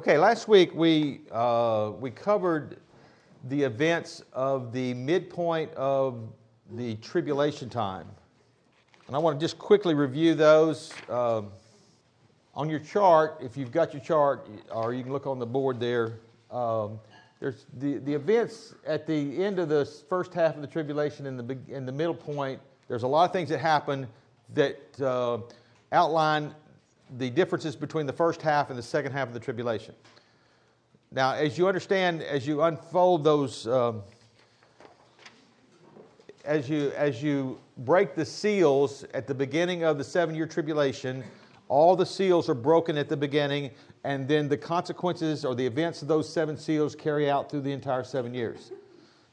[0.00, 2.78] Okay, last week we, uh, we covered
[3.50, 6.32] the events of the midpoint of
[6.70, 8.06] the tribulation time.
[9.08, 10.90] And I want to just quickly review those.
[11.06, 11.42] Uh,
[12.54, 15.78] on your chart, if you've got your chart, or you can look on the board
[15.78, 16.14] there,
[16.50, 16.98] um,
[17.38, 21.38] there's the, the events at the end of the first half of the tribulation and
[21.38, 22.58] the, in the middle point,
[22.88, 24.08] there's a lot of things that happen
[24.54, 25.36] that uh,
[25.92, 26.54] outline
[27.18, 29.94] the differences between the first half and the second half of the tribulation.
[31.12, 34.02] Now, as you understand, as you unfold those, um,
[36.44, 41.24] as, you, as you break the seals at the beginning of the seven year tribulation,
[41.68, 43.70] all the seals are broken at the beginning,
[44.04, 47.72] and then the consequences or the events of those seven seals carry out through the
[47.72, 48.72] entire seven years.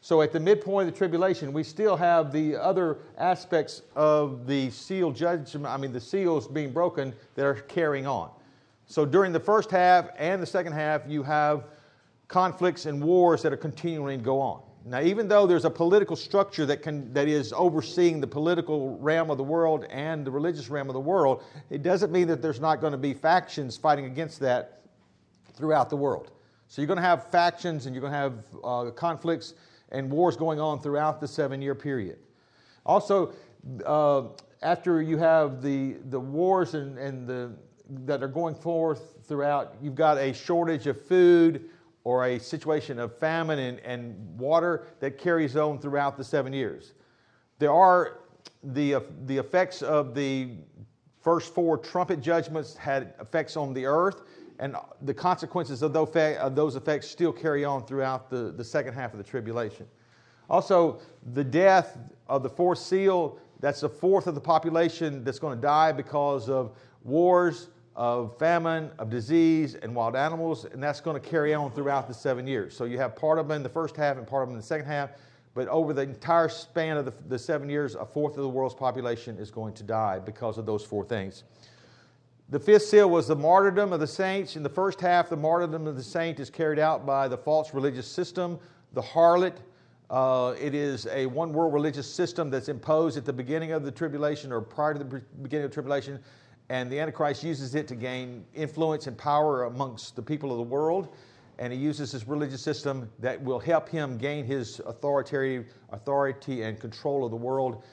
[0.02, 4.70] So at the midpoint of the tribulation, we still have the other aspects of the
[4.70, 8.30] seal judgment, I mean, the seals being broken that are carrying on.
[8.86, 11.66] So during the first half and the second half, you have
[12.28, 14.62] conflicts and wars that are continuing to go on.
[14.86, 19.30] Now, even though there's a political structure that, can, that is overseeing the political realm
[19.30, 22.62] of the world and the religious realm of the world, it doesn't mean that there's
[22.62, 24.84] not going to be factions fighting against that
[25.56, 26.32] throughout the world.
[26.70, 29.56] So you're going to have factions and you're going to have uh, conflicts
[29.92, 32.20] and wars going on throughout the seven year period.
[32.86, 33.34] Also,
[33.86, 34.24] uh,
[34.62, 37.52] after you have the, the wars and, and the,
[38.06, 41.70] that are going forth throughout, you've got a shortage of food
[42.04, 46.94] or a situation of famine and, and water that carries on throughout the seven years.
[47.60, 48.20] There are
[48.64, 50.52] the, the effects of the
[51.22, 54.22] first four trumpet judgments had effects on the earth,
[54.60, 59.18] and the consequences of those effects still carry on throughout the, the second half of
[59.18, 59.86] the tribulation.
[60.50, 61.00] Also,
[61.34, 65.62] the death of the fourth seal, that's a fourth of the population that's going to
[65.62, 71.30] die because of wars, of famine, of disease, and wild animals, and that's going to
[71.30, 72.76] carry on throughout the seven years.
[72.76, 74.62] So you have part of them in the first half and part of them in
[74.62, 75.12] the second half,
[75.54, 78.76] but over the entire span of the, the seven years, a fourth of the world's
[78.76, 81.44] population is going to die because of those four things.
[82.50, 84.56] The fifth seal was the martyrdom of the saints.
[84.56, 87.74] In the first half, the martyrdom of the saint is carried out by the false
[87.74, 88.58] religious system,
[88.94, 89.58] the harlot.
[90.10, 93.92] Uh, it is a one world religious system that's imposed at the beginning of the
[93.92, 96.20] tribulation or prior to the beginning of the tribulation
[96.70, 100.64] and the Antichrist uses it to gain influence and power amongst the people of the
[100.64, 101.16] world.
[101.60, 106.80] And he uses this religious system that will help him gain his authority, authority and
[106.80, 107.84] control of the world.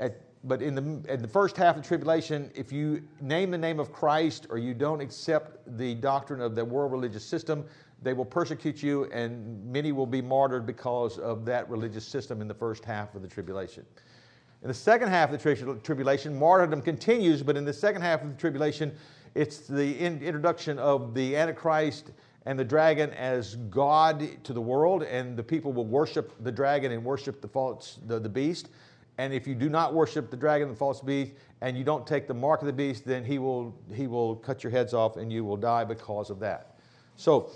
[0.00, 3.58] At, but in the, in the first half of the tribulation, if you name the
[3.58, 7.64] name of Christ or you don't accept the doctrine of the world religious system,
[8.02, 12.48] they will persecute you, and many will be martyred because of that religious system in
[12.48, 13.86] the first half of the tribulation.
[14.62, 18.28] In the second half of the tribulation, martyrdom continues, but in the second half of
[18.28, 18.94] the tribulation,
[19.34, 22.12] it's the introduction of the Antichrist
[22.46, 26.92] and the dragon as God to the world, and the people will worship the dragon
[26.92, 28.68] and worship the false the, the beast.
[29.18, 32.26] And if you do not worship the dragon the false beast, and you don't take
[32.26, 35.32] the mark of the beast, then he will he will cut your heads off, and
[35.32, 36.76] you will die because of that.
[37.16, 37.50] So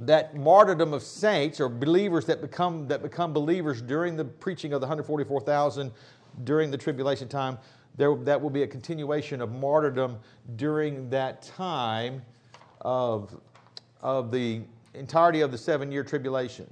[0.00, 4.80] that martyrdom of saints or believers that become, that become believers during the preaching of
[4.80, 5.92] the 144,000
[6.44, 7.58] during the tribulation time,
[7.96, 10.18] there, that will be a continuation of martyrdom
[10.56, 12.22] during that time
[12.80, 13.38] of,
[14.00, 14.62] of the
[14.94, 16.66] entirety of the seven year tribulation.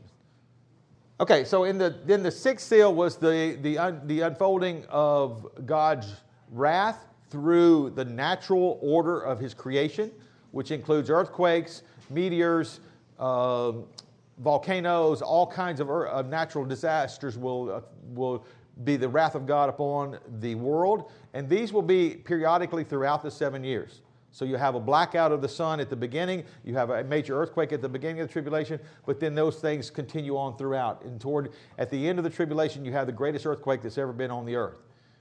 [1.20, 5.48] Okay, so in the, then the sixth seal was the, the, un, the unfolding of
[5.66, 6.14] God's
[6.52, 10.12] wrath through the natural order of his creation,
[10.52, 12.78] which includes earthquakes, meteors,
[13.18, 13.72] uh,
[14.38, 17.80] volcanoes, all kinds of, of natural disasters will, uh,
[18.14, 18.44] will
[18.84, 21.10] be the wrath of God upon the world.
[21.34, 24.02] And these will be periodically throughout the seven years.
[24.30, 27.40] So you have a blackout of the sun at the beginning, you have a major
[27.40, 31.02] earthquake at the beginning of the tribulation, but then those things continue on throughout.
[31.02, 34.12] And toward at the end of the tribulation, you have the greatest earthquake that's ever
[34.12, 34.76] been on the earth.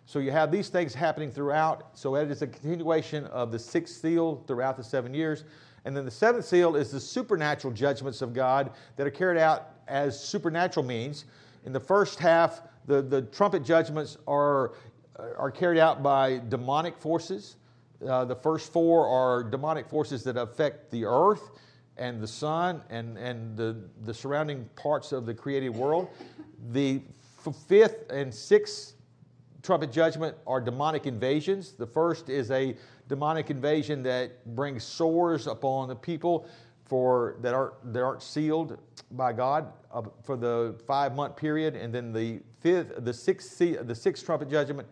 [0.06, 1.90] So you have these things happening throughout.
[1.94, 5.44] So it is a continuation of the sixth seal throughout the seven years.
[5.84, 9.71] And then the seventh seal is the supernatural judgments of God that are carried out
[9.88, 11.25] as supernatural means.
[11.65, 14.74] In the first half, the, the trumpet judgments are,
[15.38, 17.57] are carried out by demonic forces.
[18.06, 21.52] Uh, the first four are demonic forces that affect the earth
[21.98, 26.08] and the sun and, and the, the surrounding parts of the created world.
[26.72, 27.02] The
[27.46, 28.94] f- fifth and sixth
[29.64, 31.74] trumpet judgment are demonic invasions.
[31.74, 32.76] The first is a
[33.08, 36.48] demonic invasion that brings sores upon the people
[36.86, 38.78] for that aren't that aren't sealed
[39.12, 43.96] by God uh, for the five month period, and then the fifth, the sixth, the
[43.96, 44.88] sixth trumpet judgment,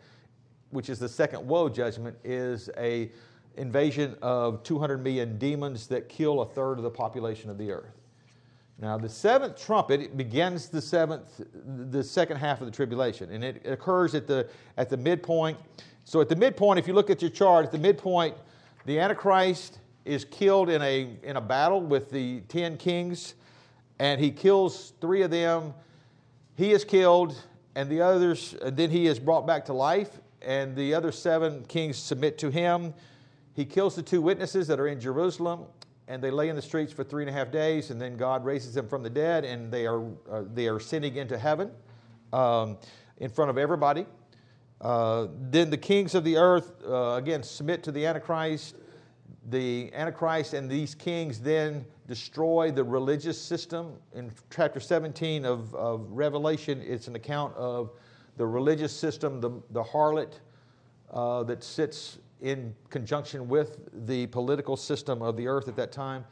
[0.76, 3.10] which is the second woe judgment, is a
[3.58, 7.96] invasion of 200 million demons that kill a third of the population of the earth.
[8.78, 13.66] Now, the seventh trumpet begins the seventh, the second half of the tribulation, and it
[13.66, 15.58] occurs at the at the midpoint.
[16.04, 18.36] So, at the midpoint, if you look at your chart, at the midpoint,
[18.86, 23.36] the Antichrist is killed in a in a battle with the ten kings,
[24.00, 25.74] and he kills three of them.
[26.58, 27.42] He is killed,
[27.76, 28.56] and the others.
[28.62, 32.50] And then he is brought back to life, and the other seven kings submit to
[32.50, 32.94] him.
[33.54, 35.66] He kills the two witnesses that are in Jerusalem,
[36.08, 38.46] and they lay in the streets for three and a half days, and then God
[38.46, 41.72] raises them from the dead, and they are, uh, they are sending into heaven
[42.32, 42.78] um,
[43.18, 44.06] in front of everybody.
[44.82, 48.76] Uh, then the kings of the earth, uh, again, submit to the Antichrist.
[49.50, 53.94] The Antichrist and these kings then destroy the religious system.
[54.14, 57.92] In chapter 17 of, of Revelation, it's an account of
[58.38, 60.40] the religious system, the, the harlot
[61.12, 66.26] uh, that sits in conjunction with the political system of the earth at that time,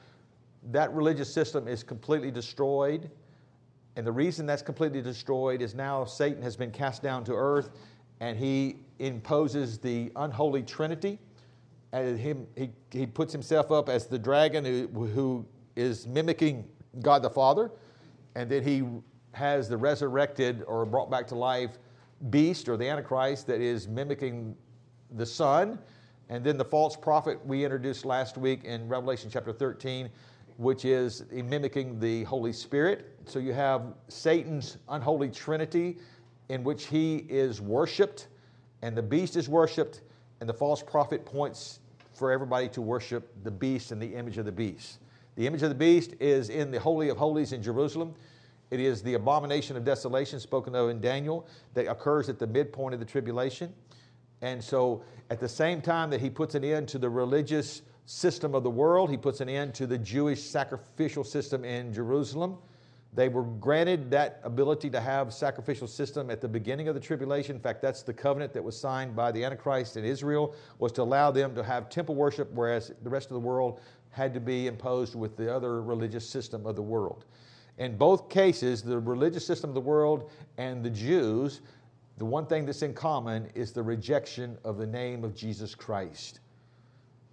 [0.72, 3.10] that religious system is completely destroyed.
[3.96, 7.70] And the reason that's completely destroyed is now Satan has been cast down to earth
[8.20, 11.20] and he imposes the unholy trinity.
[11.92, 15.46] And him, he, he puts himself up as the dragon who, who
[15.76, 16.68] is mimicking
[17.02, 17.72] God the Father.
[18.36, 18.84] And then he
[19.34, 21.78] has the resurrected or brought back to life
[22.30, 24.56] beast or the Antichrist that is mimicking
[25.12, 25.80] the Son.
[26.30, 30.10] and then the false prophet we introduced last week in Revelation chapter 13,
[30.58, 33.16] which is mimicking the Holy Spirit.
[33.26, 35.98] So you have Satan's unholy trinity
[36.50, 38.28] in which he is worshiped,
[38.82, 40.02] and the beast is worshiped,
[40.40, 41.80] and the false prophet points
[42.14, 45.00] for everybody to worship the beast and the image of the beast.
[45.36, 48.14] The image of the beast is in the Holy of Holies in Jerusalem.
[48.74, 52.96] It is the abomination of desolation spoken of in Daniel that occurs at the midpoint
[52.96, 53.72] of the tribulation.
[54.42, 58.56] And so, at the same time that he puts an end to the religious system
[58.56, 62.58] of the world, he puts an end to the Jewish sacrificial system in Jerusalem.
[63.14, 67.56] They were granted that ability to have sacrificial system at the beginning of the tribulation.
[67.56, 71.04] In fact, that's the covenant that was signed by the Antichrist in Israel was to
[71.04, 74.66] allow them to have temple worship, whereas the rest of the world had to be
[74.66, 77.26] imposed with the other religious system of the world.
[77.78, 81.62] In both cases, the religious system of the world and the Jews
[82.18, 86.42] the one thing that's in common is the rejection of the name of Jesus Christ.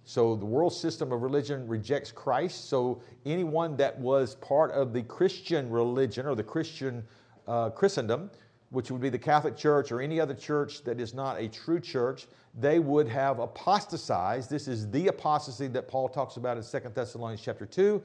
[0.05, 2.67] So the world system of religion rejects Christ.
[2.67, 7.03] So anyone that was part of the Christian religion or the Christian
[7.47, 8.31] uh, Christendom,
[8.71, 11.79] which would be the Catholic Church or any other church that is not a true
[11.79, 12.25] church,
[12.59, 14.49] they would have apostatized.
[14.49, 18.01] This is the apostasy that Paul talks about in 2 Thessalonians chapter 2,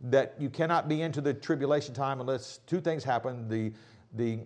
[0.00, 3.48] that you cannot be into the tribulation time unless two things happen.
[3.48, 3.72] The,
[4.14, 4.40] the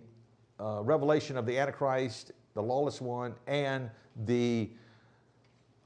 [0.59, 3.89] uh, revelation of the Antichrist, the lawless one, and
[4.25, 4.69] the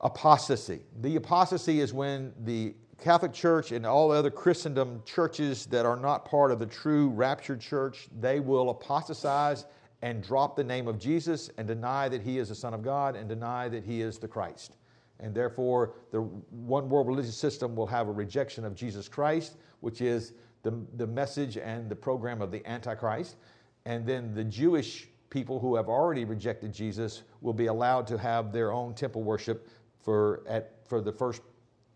[0.01, 0.81] apostasy.
[1.01, 6.25] The apostasy is when the Catholic Church and all other Christendom churches that are not
[6.25, 9.65] part of the true raptured church, they will apostatize
[10.01, 13.15] and drop the name of Jesus and deny that he is the Son of God
[13.15, 14.77] and deny that he is the Christ.
[15.19, 20.01] And therefore, the one world religious system will have a rejection of Jesus Christ, which
[20.01, 20.33] is
[20.63, 23.37] the, the message and the program of the Antichrist.
[23.85, 28.51] And then the Jewish people who have already rejected Jesus will be allowed to have
[28.51, 29.69] their own temple worship
[30.01, 31.41] for, at, for the first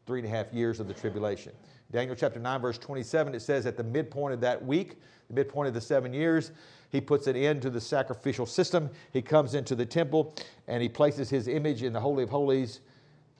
[0.06, 1.52] three and a half years of the tribulation.
[1.92, 5.68] Daniel chapter 9, verse 27, it says, At the midpoint of that week, the midpoint
[5.68, 6.52] of the seven years,
[6.92, 8.90] he puts an end to the sacrificial system.
[9.14, 10.36] He comes into the temple
[10.68, 12.82] and he places his image in the Holy of Holies,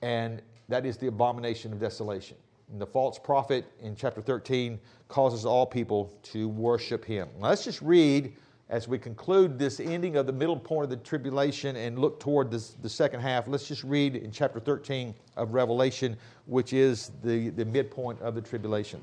[0.02, 2.36] and that is the abomination of desolation.
[2.70, 4.78] And the false prophet in chapter 13
[5.08, 7.28] causes all people to worship him.
[7.40, 8.32] Now let's just read
[8.68, 12.52] as we conclude this ending of the middle point of the tribulation and look toward
[12.52, 13.48] this, the second half.
[13.48, 16.16] Let's just read in chapter 13 of Revelation,
[16.46, 19.02] which is the, the midpoint of the tribulation.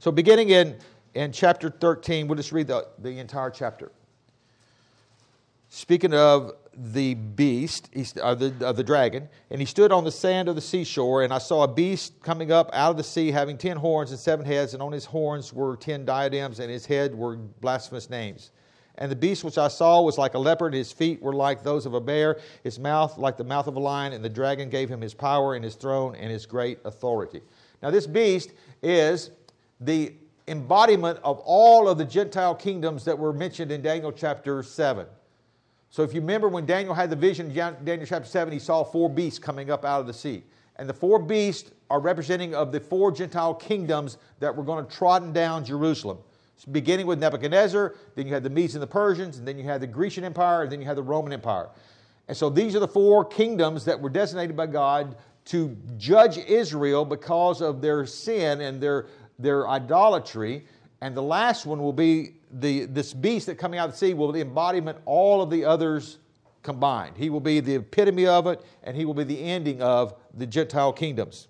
[0.00, 0.76] So, beginning in,
[1.14, 3.92] in chapter 13, we'll just read the, the entire chapter.
[5.74, 7.88] Speaking of the beast,
[8.20, 11.32] uh, the, uh, the dragon, and he stood on the sand of the seashore, and
[11.32, 14.44] I saw a beast coming up out of the sea, having ten horns and seven
[14.44, 18.50] heads, and on his horns were ten diadems, and his head were blasphemous names.
[18.96, 21.86] And the beast which I saw was like a leopard, his feet were like those
[21.86, 24.90] of a bear, his mouth like the mouth of a lion, and the dragon gave
[24.90, 27.40] him his power and his throne and his great authority.
[27.82, 28.52] Now, this beast
[28.82, 29.30] is
[29.80, 30.12] the
[30.48, 35.06] embodiment of all of the Gentile kingdoms that were mentioned in Daniel chapter 7.
[35.92, 38.82] So if you remember when Daniel had the vision in Daniel chapter 7, he saw
[38.82, 40.42] four beasts coming up out of the sea.
[40.76, 44.90] And the four beasts are representing of the four Gentile kingdoms that were going to
[44.90, 46.16] trodden down Jerusalem.
[46.56, 49.64] So beginning with Nebuchadnezzar, then you had the Medes and the Persians, and then you
[49.64, 51.68] had the Grecian Empire, and then you had the Roman Empire.
[52.26, 57.04] And so these are the four kingdoms that were designated by God to judge Israel
[57.04, 59.08] because of their sin and their,
[59.38, 60.64] their idolatry.
[61.02, 64.14] And the last one will be the, this beast that coming out of the sea
[64.14, 66.18] will embodiment all of the others
[66.62, 67.16] combined.
[67.16, 70.46] He will be the epitome of it, and he will be the ending of the
[70.46, 71.48] Gentile kingdoms.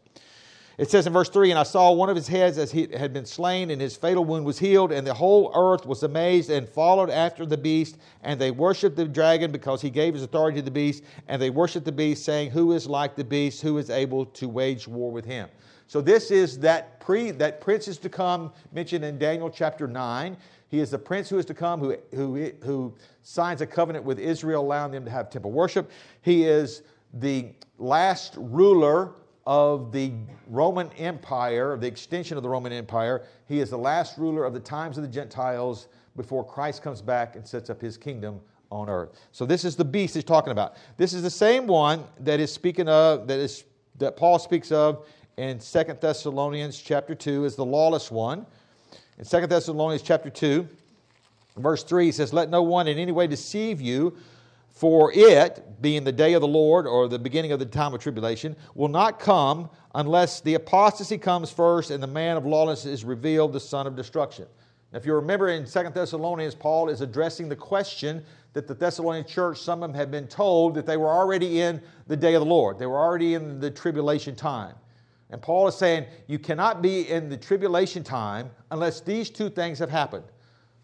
[0.79, 3.13] It says in verse 3 And I saw one of his heads as he had
[3.13, 6.69] been slain, and his fatal wound was healed, and the whole earth was amazed and
[6.69, 7.99] followed after the beast.
[8.23, 11.05] And they worshiped the dragon because he gave his authority to the beast.
[11.29, 13.61] And they worshiped the beast, saying, Who is like the beast?
[13.61, 15.49] Who is able to wage war with him?
[15.89, 20.37] So this is that pre that prince is to come mentioned in Daniel chapter 9.
[20.73, 24.19] He is the prince who is to come, who, who, who signs a covenant with
[24.19, 25.91] Israel, allowing them to have temple worship.
[26.23, 29.12] He is the last ruler
[29.47, 30.12] of the
[30.47, 33.26] Roman Empire, the extension of the Roman Empire.
[33.47, 37.37] He is the last ruler of the times of the Gentiles before Christ comes back
[37.37, 39.11] and sets up his kingdom on earth.
[39.31, 40.76] So this is the beast he's talking about.
[40.97, 43.64] This is the same one that is speaking of that is
[43.99, 48.47] that Paul speaks of in Second Thessalonians chapter 2 as the lawless one.
[49.23, 50.67] In Second Thessalonians chapter 2,
[51.57, 54.17] verse 3 he says, Let no one in any way deceive you,
[54.73, 58.00] for it, being the day of the Lord or the beginning of the time of
[58.00, 63.05] tribulation, will not come unless the apostasy comes first and the man of lawlessness is
[63.05, 64.49] revealed, the son of destruction.
[64.93, 68.25] Now, if you remember in Second Thessalonians, Paul is addressing the question
[68.55, 71.81] that the Thessalonian church, some of them had been told that they were already in
[72.09, 72.76] the day of the Lord.
[72.76, 74.75] They were already in the tribulation time.
[75.33, 79.79] And Paul is saying, you cannot be in the tribulation time unless these two things
[79.79, 80.25] have happened.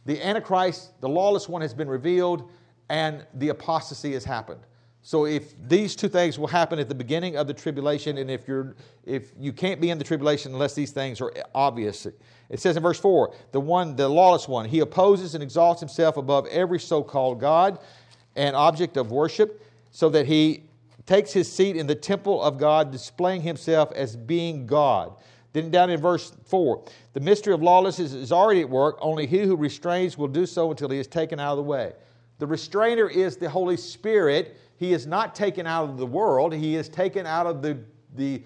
[0.06, 2.50] The Antichrist, the lawless one, has been revealed,
[2.88, 4.60] and the apostasy has happened.
[5.02, 8.48] So if these two things will happen at the beginning of the tribulation, and if
[8.48, 8.74] you're
[9.04, 12.06] if you can't be in the tribulation unless these things are obvious.
[12.48, 16.16] It says in verse 4, the one, the lawless one, he opposes and exalts himself
[16.16, 17.78] above every so-called God
[18.34, 20.64] and object of worship, so that he
[21.08, 25.16] takes his seat in the temple of God, displaying himself as being God.
[25.54, 26.84] Then down in verse 4,
[27.14, 30.70] the mystery of lawlessness is already at work, only he who restrains will do so
[30.70, 31.94] until he is taken out of the way.
[32.38, 34.58] The restrainer is the Holy Spirit.
[34.76, 37.78] He is not taken out of the world, he is taken out of the,
[38.14, 38.42] the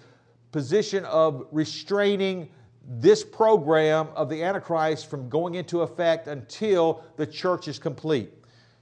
[0.52, 2.48] position of restraining
[2.86, 8.30] this program of the Antichrist from going into effect until the church is complete.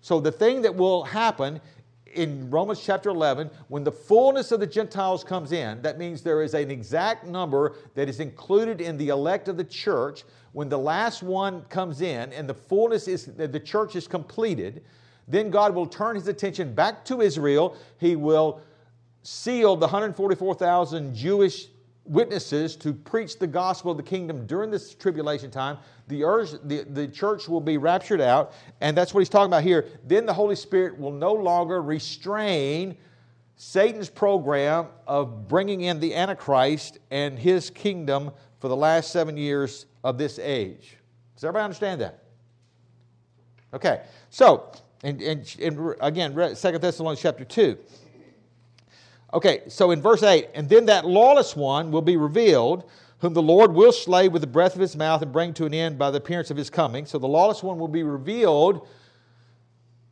[0.03, 1.61] So, the thing that will happen
[2.15, 6.43] in Romans chapter 11, when the fullness of the Gentiles comes in, that means there
[6.43, 10.25] is an exact number that is included in the elect of the church.
[10.53, 14.83] When the last one comes in and the fullness is, the church is completed,
[15.29, 17.77] then God will turn his attention back to Israel.
[17.99, 18.61] He will
[19.23, 21.69] seal the 144,000 Jewish
[22.11, 25.79] witnesses to preach the gospel of the kingdom during this tribulation time.
[26.09, 29.63] The, urge, the, the church will be raptured out, and that's what he's talking about
[29.63, 29.87] here.
[30.05, 32.97] Then the Holy Spirit will no longer restrain
[33.55, 39.87] Satan's program of bringing in the Antichrist and his kingdom for the last seven years
[40.03, 40.97] of this age.
[41.37, 42.25] Does everybody understand that?
[43.73, 44.73] Okay, so,
[45.05, 47.79] and, and, and again, 2 Thessalonians chapter 2.
[49.33, 53.43] Okay, so in verse 8, and then that lawless one will be revealed, whom the
[53.43, 56.11] Lord will slay with the breath of his mouth and bring to an end by
[56.11, 57.07] the appearance of his coming.
[57.07, 58.89] So the lawless one will be revealed,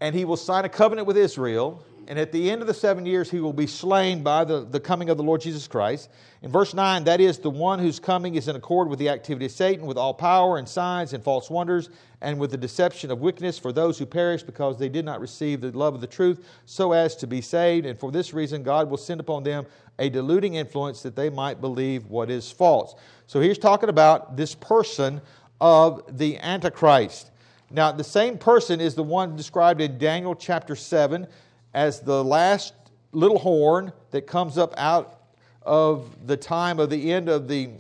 [0.01, 3.05] and he will sign a covenant with Israel and at the end of the seven
[3.05, 6.09] years, he will be slain by the, the coming of the Lord Jesus Christ.
[6.41, 9.45] In verse 9, that is, the one whose coming is in accord with the activity
[9.45, 11.91] of Satan, with all power and signs and false wonders,
[12.23, 15.61] and with the deception of wickedness for those who perish because they did not receive
[15.61, 17.85] the love of the truth so as to be saved.
[17.85, 19.67] And for this reason, God will send upon them
[19.99, 22.95] a deluding influence that they might believe what is false.
[23.27, 25.21] So he's talking about this person
[25.61, 27.33] of the Antichrist.
[27.71, 31.27] Now, the same person is the one described in Daniel chapter 7
[31.75, 32.75] as the last
[33.13, 35.21] little horn that comes up out
[35.63, 37.71] of the time of the end of the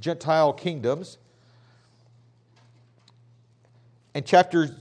[0.00, 1.18] Gentile kingdoms.
[4.14, 4.74] In chapter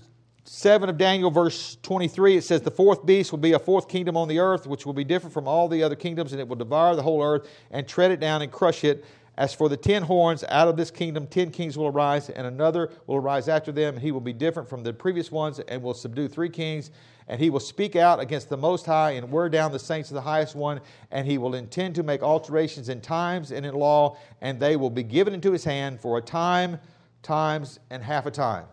[0.46, 4.16] 7 of Daniel, verse 23, it says, The fourth beast will be a fourth kingdom
[4.16, 6.56] on the earth, which will be different from all the other kingdoms, and it will
[6.56, 9.04] devour the whole earth and tread it down and crush it.
[9.38, 12.91] As for the ten horns, out of this kingdom ten kings will arise, and another
[13.06, 15.94] will arise after them, and he will be different from the previous ones, and will
[15.94, 16.91] subdue three kings
[17.27, 20.15] and he will speak out against the Most High and wear down the saints of
[20.15, 20.79] the highest one,
[21.12, 24.89] and he will intend to make alterations in times and in law, and they will
[24.89, 26.79] be given into his hand for a time,
[27.24, 28.65] times, and half a time.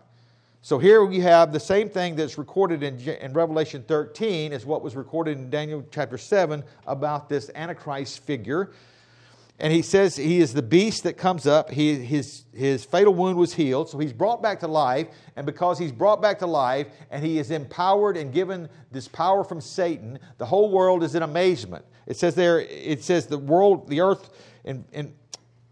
[0.61, 4.81] So here we have the same thing that's recorded in, in Revelation 13 as what
[4.81, 8.71] was recorded in Daniel chapter 7 about this Antichrist figure.
[9.57, 11.71] And he says he is the beast that comes up.
[11.71, 15.07] He, his, his fatal wound was healed, so he's brought back to life.
[15.37, 19.45] And because he's brought back to life and he is empowered and given this power
[19.45, 21.85] from Satan, the whole world is in amazement.
[22.05, 24.29] It says there, it says the world, the earth,
[24.65, 25.13] and, and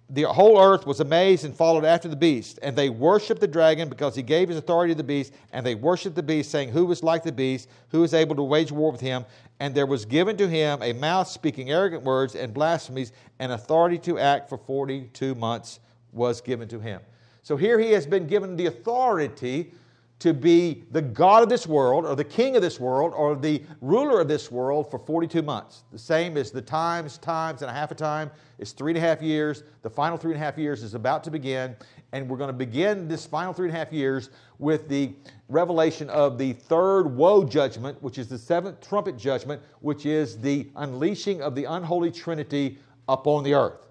[0.10, 2.60] the whole earth was amazed and followed after the beast.
[2.62, 5.34] And they worshiped the dragon because he gave his authority to the beast.
[5.52, 7.68] And they worshiped the beast, saying, Who is like the beast?
[7.90, 9.26] Who is able to wage war with him?
[9.64, 13.98] And there was given to him a mouth speaking arrogant words and blasphemies, and authority
[14.00, 15.80] to act for 42 months
[16.12, 17.00] was given to him.
[17.44, 19.72] So here he has been given the authority
[20.20, 23.64] to be the God of this world, or the king of this world, or the
[23.80, 25.86] ruler of this world for 42 months.
[25.94, 29.02] The same as the times, times, and a half a time is three and a
[29.02, 29.64] half years.
[29.82, 31.74] The final three and a half years is about to begin,
[32.14, 34.30] and we're going to begin this final three and a half years
[34.60, 35.12] with the
[35.50, 40.70] revelation of the third woe judgment, which is the seventh trumpet judgment, which is the
[40.76, 42.78] unleashing of the unholy trinity
[43.10, 43.88] upon the earth.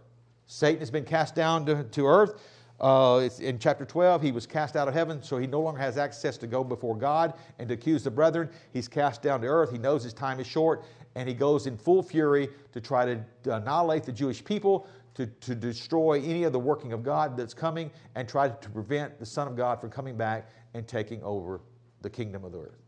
[0.46, 2.40] Satan has been cast down to, to earth.
[2.80, 5.98] Uh, in chapter 12, he was cast out of heaven, so he no longer has
[5.98, 8.48] access to go before God and to accuse the brethren.
[8.72, 9.70] He's cast down to earth.
[9.72, 10.84] He knows his time is short,
[11.16, 15.54] and he goes in full fury to try to annihilate the Jewish people, to, to
[15.54, 19.46] destroy any of the working of God that's coming, and try to prevent the Son
[19.46, 21.60] of God from coming back and taking over
[22.00, 22.82] the kingdom of the earth.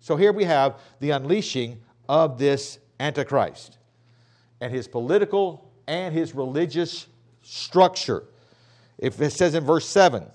[0.00, 3.78] So here we have the unleashing of this Antichrist
[4.60, 7.06] and his political and his religious
[7.42, 8.24] structure.
[8.98, 10.26] If it says in verse 7,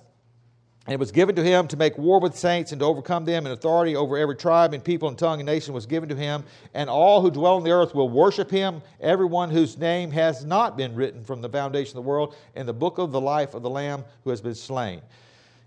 [0.87, 3.45] and it was given to him to make war with saints and to overcome them,
[3.45, 6.43] and authority over every tribe and people and tongue and nation was given to him.
[6.73, 10.77] And all who dwell on the earth will worship him, everyone whose name has not
[10.77, 13.61] been written from the foundation of the world in the book of the life of
[13.61, 15.01] the Lamb who has been slain.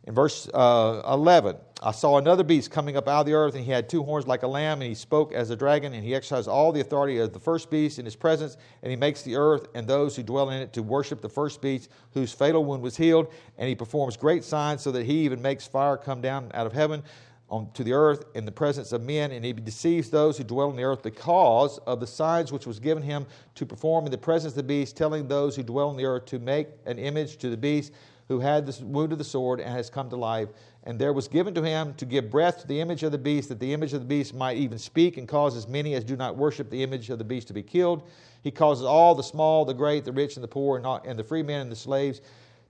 [0.06, 3.64] In verse uh, 11, I saw another beast coming up out of the earth, and
[3.64, 6.14] he had two horns like a lamb, and he spoke as a dragon, and he
[6.14, 9.34] exercised all the authority of the first beast in his presence, and he makes the
[9.34, 12.82] earth and those who dwell in it to worship the first beast, whose fatal wound
[12.82, 16.50] was healed, and he performs great signs, so that he even makes fire come down
[16.52, 17.02] out of heaven
[17.48, 20.68] on, to the earth in the presence of men, and he deceives those who dwell
[20.68, 24.18] on the earth because of the signs which was given him to perform in the
[24.18, 27.38] presence of the beast, telling those who dwell on the earth to make an image
[27.38, 27.92] to the beast
[28.28, 30.48] who had the wound of the sword and has come to life.
[30.84, 33.48] And there was given to him to give breath to the image of the beast,
[33.48, 36.16] that the image of the beast might even speak and cause as many as do
[36.16, 38.08] not worship the image of the beast to be killed.
[38.42, 41.24] He causes all the small, the great, the rich, and the poor, and, and the
[41.24, 42.20] free men and the slaves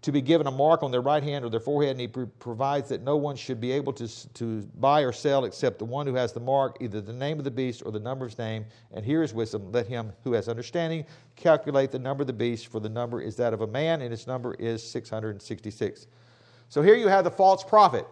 [0.05, 2.91] to be given a mark on their right hand or their forehead, and he provides
[2.91, 6.15] that no one should be able to, to buy or sell except the one who
[6.15, 8.67] has the mark, either the name of the beast or the number of his name.
[8.93, 9.73] And here is wisdom.
[9.73, 13.35] Let him who has understanding calculate the number of the beast, for the number is
[13.37, 16.07] that of a man, and its number is 666.
[16.69, 18.07] So here you have the false prophet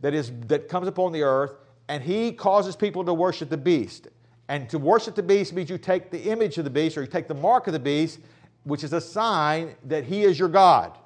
[0.00, 1.56] that, is, that comes upon the earth,
[1.88, 4.06] and he causes people to worship the beast.
[4.48, 7.08] And to worship the beast means you take the image of the beast or you
[7.08, 8.20] take the mark of the beast,
[8.62, 10.96] which is a sign that he is your God.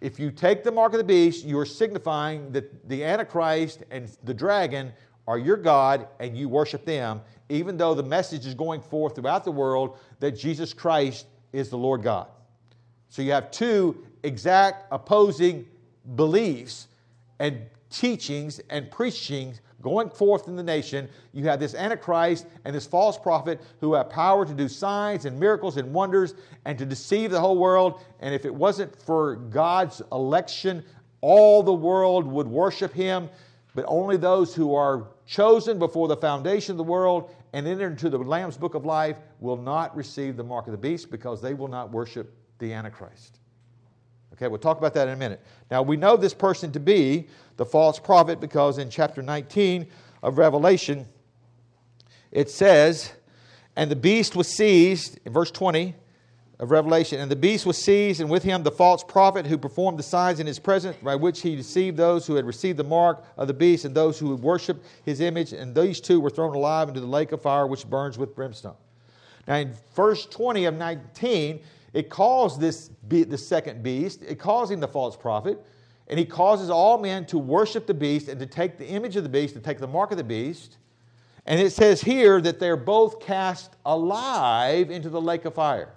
[0.00, 4.10] If you take the mark of the beast, you are signifying that the Antichrist and
[4.24, 4.92] the dragon
[5.26, 9.44] are your God and you worship them, even though the message is going forth throughout
[9.44, 12.28] the world that Jesus Christ is the Lord God.
[13.08, 15.66] So you have two exact opposing
[16.14, 16.88] beliefs
[17.38, 22.86] and teachings and preachings going forth in the nation, you have this Antichrist and this
[22.86, 26.34] false prophet who have power to do signs and miracles and wonders
[26.64, 28.00] and to deceive the whole world.
[28.20, 30.84] And if it wasn't for God's election,
[31.20, 33.28] all the world would worship him,
[33.74, 38.08] but only those who are chosen before the foundation of the world and enter into
[38.08, 41.54] the Lamb's book of life will not receive the mark of the beast because they
[41.54, 43.40] will not worship the Antichrist.
[44.36, 45.40] Okay, we'll talk about that in a minute.
[45.70, 49.86] Now, we know this person to be the false prophet because in chapter 19
[50.22, 51.06] of Revelation,
[52.30, 53.12] it says,
[53.76, 55.94] And the beast was seized, in verse 20
[56.58, 59.98] of Revelation, and the beast was seized, and with him the false prophet who performed
[59.98, 63.24] the signs in his presence, by which he deceived those who had received the mark
[63.38, 66.54] of the beast and those who had worshipped his image, and these two were thrown
[66.54, 68.76] alive into the lake of fire which burns with brimstone.
[69.48, 71.60] Now, in verse 20 of 19,
[71.96, 75.64] it calls this be- the second beast, it calls him the false prophet,
[76.08, 79.22] and he causes all men to worship the beast and to take the image of
[79.22, 80.76] the beast, to take the mark of the beast.
[81.46, 85.94] And it says here that they're both cast alive into the lake of fire.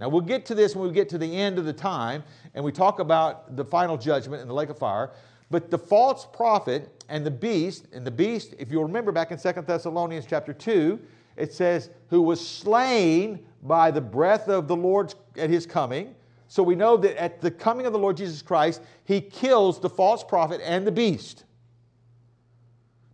[0.00, 2.64] Now, we'll get to this when we get to the end of the time and
[2.64, 5.10] we talk about the final judgment in the lake of fire.
[5.50, 9.38] But the false prophet and the beast, and the beast, if you'll remember back in
[9.38, 10.98] 2 Thessalonians chapter 2,
[11.36, 16.14] it says, who was slain by the breath of the Lord at his coming.
[16.48, 19.90] So we know that at the coming of the Lord Jesus Christ, he kills the
[19.90, 21.44] false prophet and the beast.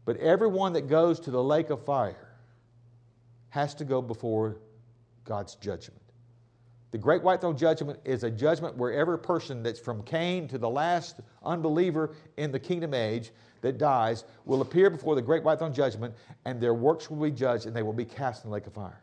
[0.04, 2.28] But everyone that goes to the lake of fire
[3.50, 4.58] has to go before
[5.24, 6.00] God's judgment.
[6.90, 10.58] The great white throne judgment is a judgment where every person that's from Cain to
[10.58, 13.30] the last unbeliever in the kingdom age
[13.62, 17.30] that dies will appear before the great white throne judgment, and their works will be
[17.30, 19.02] judged, and they will be cast in the lake of fire.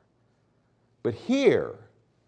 [1.03, 1.75] But here,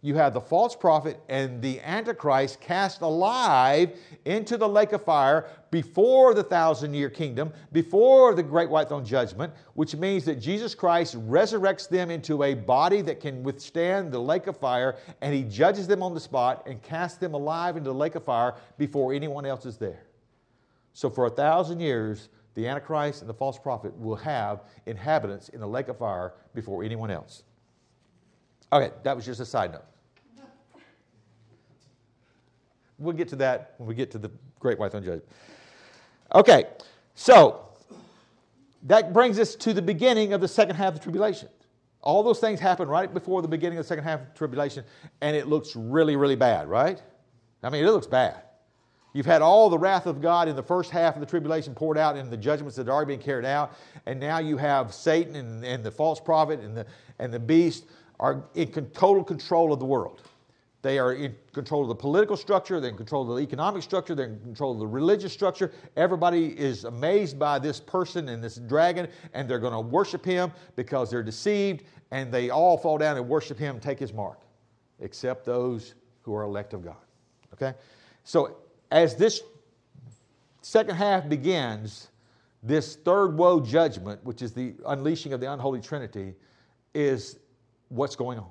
[0.04, 5.48] you have the false prophet and the Antichrist cast alive into the lake of fire
[5.70, 10.74] before the thousand year kingdom, before the great white throne judgment, which means that Jesus
[10.74, 15.44] Christ resurrects them into a body that can withstand the lake of fire, and he
[15.44, 19.14] judges them on the spot and casts them alive into the lake of fire before
[19.14, 20.08] anyone else is there.
[20.94, 25.60] So, for a thousand years, the Antichrist and the false prophet will have inhabitants in
[25.60, 27.44] the lake of fire before anyone else.
[28.74, 29.84] Okay, that was just a side note.
[32.98, 35.28] We'll get to that when we get to the great white throne judgment.
[36.36, 36.66] Okay,
[37.16, 37.68] so
[38.84, 41.50] that brings us to the beginning of the second half of the tribulation.
[42.02, 44.84] All those things happen right before the beginning of the second half of the tribulation,
[45.22, 47.02] and it looks really, really bad, right?
[47.64, 48.42] I mean, it looks bad.
[49.14, 51.98] You've had all the wrath of God in the first half of the tribulation poured
[51.98, 53.74] out in the judgments that are already being carried out,
[54.06, 56.86] and now you have Satan and, and the false prophet and the,
[57.20, 57.86] and the beast
[58.22, 60.22] are in total control of the world.
[60.84, 64.16] They are in control of the political structure, they're in control of the economic structure,
[64.16, 65.72] they're in control of the religious structure.
[65.96, 70.52] Everybody is amazed by this person and this dragon, and they're going to worship him
[70.76, 74.40] because they're deceived, and they all fall down and worship him and take his mark,
[75.00, 76.96] except those who are elect of God.
[77.54, 77.74] Okay?
[78.24, 78.58] So,
[78.90, 79.42] as this
[80.62, 82.10] second half begins,
[82.64, 86.34] this third woe judgment, which is the unleashing of the unholy trinity,
[86.94, 87.38] is
[87.92, 88.50] what's going on.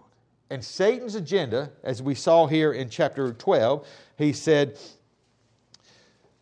[0.50, 3.86] And Satan's agenda, as we saw here in chapter 12,
[4.18, 4.78] he said,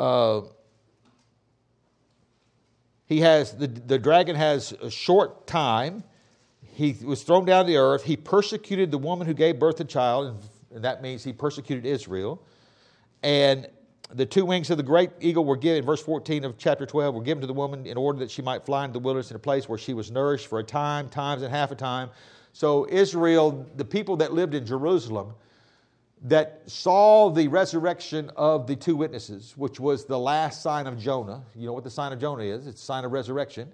[0.00, 0.42] uh,
[3.06, 6.04] he has the, the dragon has a short time.
[6.62, 8.04] He was thrown down to the earth.
[8.04, 10.42] He persecuted the woman who gave birth to child,
[10.74, 12.42] and that means he persecuted Israel.
[13.22, 13.66] And
[14.14, 17.22] the two wings of the great eagle were given, verse 14 of chapter 12, were
[17.22, 19.40] given to the woman in order that she might fly into the wilderness in a
[19.40, 22.11] place where she was nourished for a time, times and half a time
[22.52, 25.34] so, Israel, the people that lived in Jerusalem,
[26.22, 31.42] that saw the resurrection of the two witnesses, which was the last sign of Jonah.
[31.54, 32.66] You know what the sign of Jonah is?
[32.66, 33.72] It's a sign of resurrection.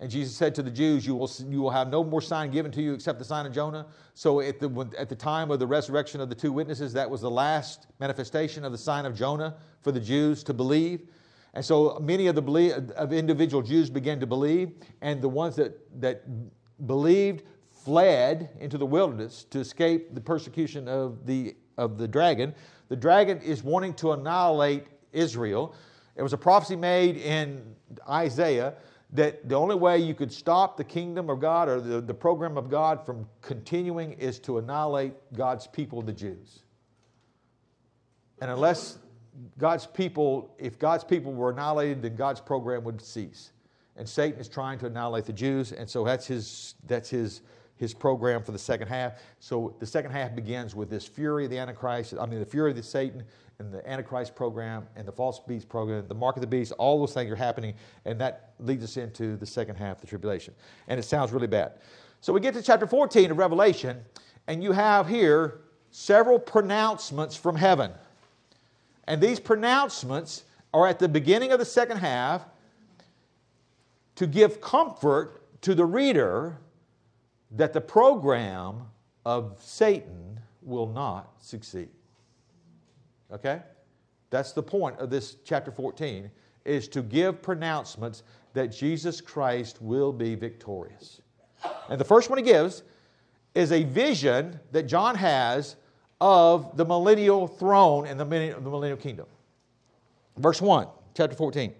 [0.00, 2.72] And Jesus said to the Jews, you will, you will have no more sign given
[2.72, 3.86] to you except the sign of Jonah.
[4.14, 7.20] So at the, at the time of the resurrection of the two witnesses, that was
[7.20, 11.06] the last manifestation of the sign of Jonah for the Jews to believe.
[11.52, 15.78] And so many of the of individual Jews began to believe, and the ones that,
[16.00, 16.24] that
[16.86, 17.42] believed
[17.84, 22.54] fled into the wilderness to escape the persecution of the, of the dragon.
[22.88, 25.74] The dragon is wanting to annihilate Israel.
[26.16, 27.74] It was a prophecy made in
[28.08, 28.74] Isaiah
[29.12, 32.56] that the only way you could stop the kingdom of God or the, the program
[32.56, 36.60] of God from continuing is to annihilate God's people, the Jews.
[38.40, 38.98] And unless
[39.58, 43.52] God's people, if God's people were annihilated, then God's program would cease.
[43.96, 47.42] And Satan is trying to annihilate the Jews, and so that's his, that's his
[47.80, 49.14] his program for the second half.
[49.40, 52.70] So the second half begins with this fury of the Antichrist, I mean, the fury
[52.70, 53.24] of the Satan
[53.58, 57.00] and the Antichrist program and the false beast program, the mark of the beast, all
[57.00, 57.72] those things are happening,
[58.04, 60.52] and that leads us into the second half of the tribulation.
[60.88, 61.72] And it sounds really bad.
[62.20, 64.04] So we get to chapter 14 of Revelation,
[64.46, 67.92] and you have here several pronouncements from heaven.
[69.04, 72.44] And these pronouncements are at the beginning of the second half
[74.16, 76.58] to give comfort to the reader
[77.52, 78.82] that the program
[79.24, 81.88] of Satan will not succeed.
[83.32, 83.60] Okay?
[84.30, 86.30] That's the point of this chapter 14
[86.64, 91.20] is to give pronouncements that Jesus Christ will be victorious.
[91.88, 92.82] And the first one he gives
[93.54, 95.76] is a vision that John has
[96.20, 99.26] of the millennial throne and the millennial kingdom.
[100.36, 100.86] Verse 1,
[101.16, 101.74] chapter 14.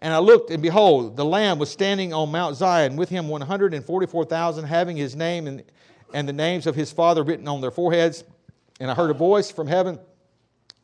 [0.00, 4.64] And I looked, and behold, the Lamb was standing on Mount Zion, with him 144,000,
[4.64, 5.62] having his name and,
[6.12, 8.24] and the names of his Father written on their foreheads.
[8.78, 9.98] And I heard a voice from heaven,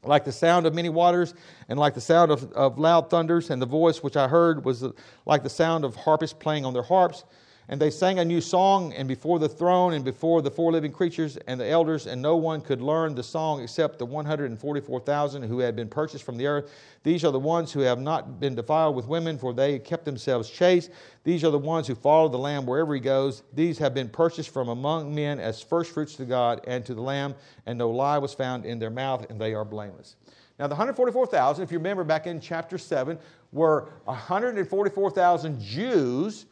[0.02, 1.34] like the sound of many waters,
[1.68, 3.50] and like the sound of, of loud thunders.
[3.50, 4.84] And the voice which I heard was
[5.26, 7.24] like the sound of harpists playing on their harps.
[7.68, 10.90] And they sang a new song, and before the throne, and before the four living
[10.90, 15.60] creatures and the elders, and no one could learn the song except the 144,000 who
[15.60, 16.72] had been purchased from the earth.
[17.04, 20.50] These are the ones who have not been defiled with women, for they kept themselves
[20.50, 20.90] chaste.
[21.22, 23.44] These are the ones who follow the Lamb wherever he goes.
[23.54, 27.34] These have been purchased from among men as firstfruits to God and to the Lamb,
[27.66, 30.16] and no lie was found in their mouth, and they are blameless.
[30.58, 33.18] Now, the 144,000, if you remember back in chapter 7,
[33.52, 36.46] were 144,000 Jews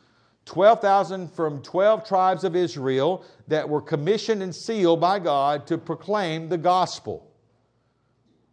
[0.50, 6.48] 12,000 from 12 tribes of Israel that were commissioned and sealed by God to proclaim
[6.48, 7.30] the gospel.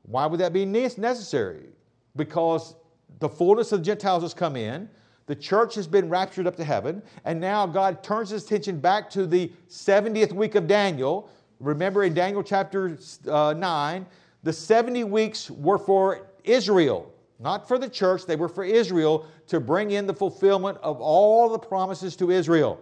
[0.03, 1.69] Why would that be necessary?
[2.15, 2.75] Because
[3.17, 4.87] the fullness of the Gentiles has come in,
[5.25, 9.09] The church has been raptured up to heaven, and now God turns his attention back
[9.09, 11.29] to the 70th week of Daniel.
[11.59, 14.05] Remember in Daniel chapter uh, 9,
[14.43, 19.59] the 70 weeks were for Israel, not for the church, they were for Israel to
[19.59, 22.79] bring in the fulfillment of all the promises to Israel.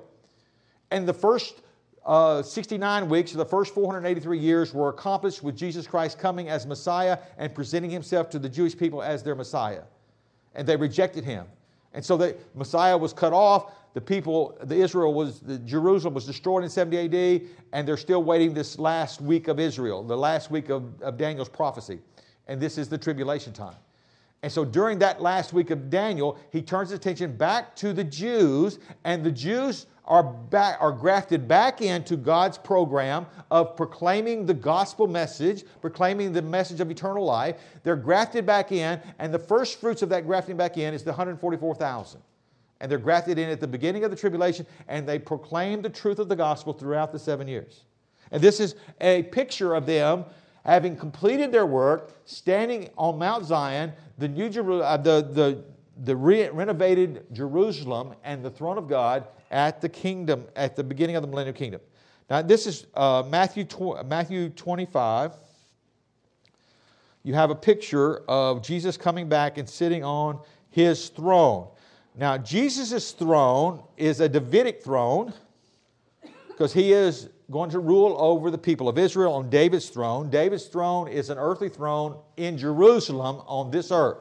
[0.91, 1.61] And the first
[2.05, 7.17] uh, 69 weeks, the first 483 years, were accomplished with Jesus Christ coming as Messiah
[7.37, 9.81] and presenting himself to the Jewish people as their Messiah.
[10.53, 11.47] And they rejected him.
[11.93, 13.73] And so the Messiah was cut off.
[13.93, 17.41] The people, the Israel was, the Jerusalem was destroyed in 70 AD,
[17.71, 21.49] and they're still waiting this last week of Israel, the last week of, of Daniel's
[21.49, 21.99] prophecy.
[22.47, 23.75] And this is the tribulation time.
[24.45, 28.03] And so during that last week of Daniel, he turns his attention back to the
[28.03, 34.53] Jews, and the Jews are, back, are grafted back into God's program of proclaiming the
[34.53, 37.55] gospel message, proclaiming the message of eternal life.
[37.81, 41.09] They're grafted back in, and the first fruits of that grafting back in is the
[41.09, 42.21] 144,000.
[42.81, 46.19] And they're grafted in at the beginning of the tribulation, and they proclaim the truth
[46.19, 47.85] of the gospel throughout the seven years.
[48.29, 50.25] And this is a picture of them
[50.65, 55.63] having completed their work, standing on Mount Zion, the new Jeru- uh, the, the,
[56.03, 61.15] the re- renovated Jerusalem and the throne of God at the kingdom, at the beginning
[61.15, 61.81] of the millennial kingdom.
[62.29, 65.33] Now, this is uh, Matthew, tw- Matthew 25.
[67.23, 70.39] You have a picture of Jesus coming back and sitting on
[70.71, 71.67] his throne.
[72.17, 75.31] Now, Jesus' throne is a Davidic throne
[76.47, 80.29] because he is going to rule over the people of Israel on David's throne.
[80.29, 84.17] David's throne is an earthly throne in Jerusalem on this earth.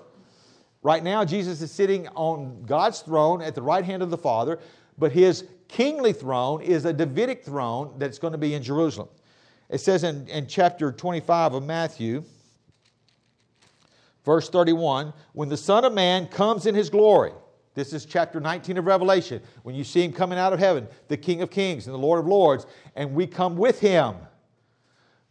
[0.82, 4.58] Right now, Jesus is sitting on God's throne at the right hand of the Father,
[4.98, 9.08] but his kingly throne is a Davidic throne that's going to be in Jerusalem.
[9.70, 12.24] It says in, in chapter 25 of Matthew,
[14.24, 17.32] verse 31, when the Son of Man comes in his glory,
[17.74, 19.42] this is chapter 19 of Revelation.
[19.64, 22.20] When you see him coming out of heaven, the King of Kings and the Lord
[22.20, 24.14] of Lords, and we come with him.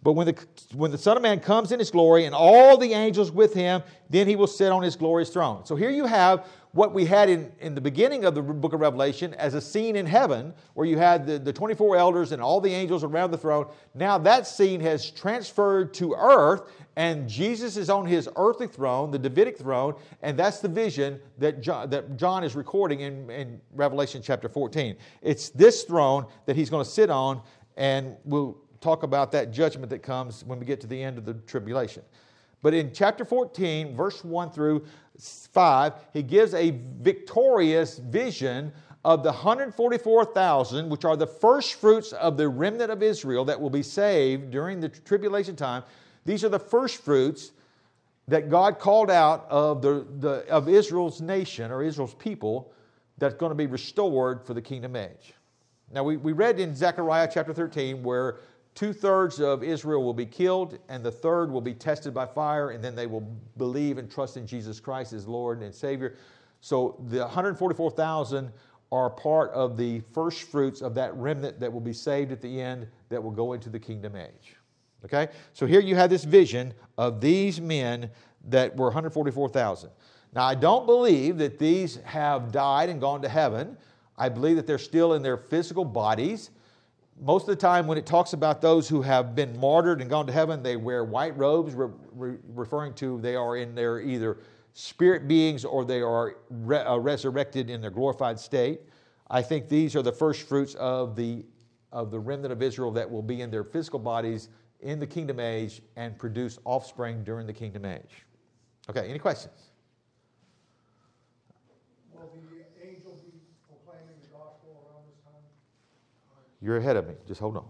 [0.03, 2.91] But when the, when the Son of Man comes in his glory and all the
[2.91, 5.65] angels with him, then he will sit on his glorious throne.
[5.65, 8.81] So here you have what we had in, in the beginning of the book of
[8.81, 12.59] Revelation as a scene in heaven where you had the, the 24 elders and all
[12.59, 13.67] the angels around the throne.
[13.93, 16.63] Now that scene has transferred to earth
[16.95, 21.61] and Jesus is on his earthly throne, the Davidic throne, and that's the vision that
[21.61, 24.95] John, that John is recording in, in Revelation chapter 14.
[25.21, 27.41] It's this throne that he's going to sit on,
[27.77, 31.25] and we'll talk about that judgment that comes when we get to the end of
[31.25, 32.03] the tribulation.
[32.63, 34.85] But in chapter 14, verse 1 through
[35.19, 38.71] 5, he gives a victorious vision
[39.05, 43.69] of the 144,000, which are the first fruits of the remnant of Israel that will
[43.69, 45.83] be saved during the tribulation time.
[46.25, 47.51] These are the first fruits
[48.29, 52.71] that God called out of, the, the, of Israel's nation or Israel's people
[53.17, 55.33] that's going to be restored for the kingdom age.
[55.91, 58.37] Now, we, we read in Zechariah chapter 13 where
[58.75, 62.71] two thirds of Israel will be killed, and the third will be tested by fire,
[62.71, 66.15] and then they will believe and trust in Jesus Christ as Lord and Savior.
[66.61, 68.51] So the 144,000
[68.91, 72.61] are part of the first fruits of that remnant that will be saved at the
[72.61, 74.55] end that will go into the kingdom age.
[75.03, 75.29] Okay?
[75.53, 78.09] So here you have this vision of these men
[78.49, 79.89] that were 144,000.
[80.35, 83.77] Now, I don't believe that these have died and gone to heaven.
[84.17, 86.51] I believe that they're still in their physical bodies.
[87.19, 90.27] Most of the time, when it talks about those who have been martyred and gone
[90.27, 94.39] to heaven, they wear white robes, re- re- referring to they are in their either
[94.73, 98.81] spirit beings or they are re- uh, resurrected in their glorified state.
[99.29, 101.45] I think these are the first fruits of the,
[101.91, 104.49] of the remnant of Israel that will be in their physical bodies
[104.81, 108.25] in the kingdom age and produce offspring during the kingdom age.
[108.89, 109.71] Okay, any questions?
[112.11, 115.43] Will the angel be proclaiming the gospel around this time?
[116.63, 117.15] You're ahead of me.
[117.27, 117.65] Just hold on.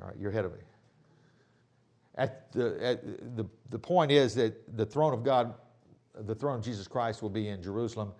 [0.00, 0.60] All right, you're ahead of me.
[2.14, 5.52] At the, at the, the point is that the throne of God,
[6.18, 8.12] the throne of Jesus Christ will be in Jerusalem,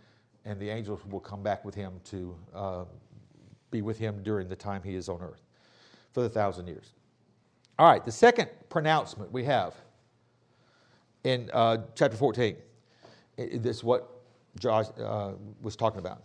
[0.44, 2.84] and the angels will come back with him to uh,
[3.70, 5.40] be with him during the time he is on earth
[6.12, 6.92] for the thousand years.
[7.78, 9.74] All right, the second pronouncement we have
[11.24, 12.56] in uh, chapter 14.
[13.38, 14.22] This is what
[14.58, 16.22] Josh uh, was talking about.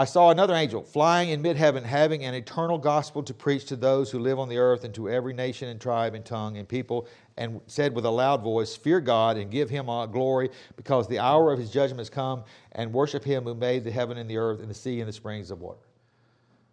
[0.00, 3.76] I saw another angel flying in mid heaven, having an eternal gospel to preach to
[3.76, 6.66] those who live on the earth and to every nation and tribe and tongue and
[6.66, 11.18] people, and said with a loud voice, Fear God and give him glory, because the
[11.18, 14.38] hour of his judgment has come, and worship him who made the heaven and the
[14.38, 15.86] earth and the sea and the springs of water.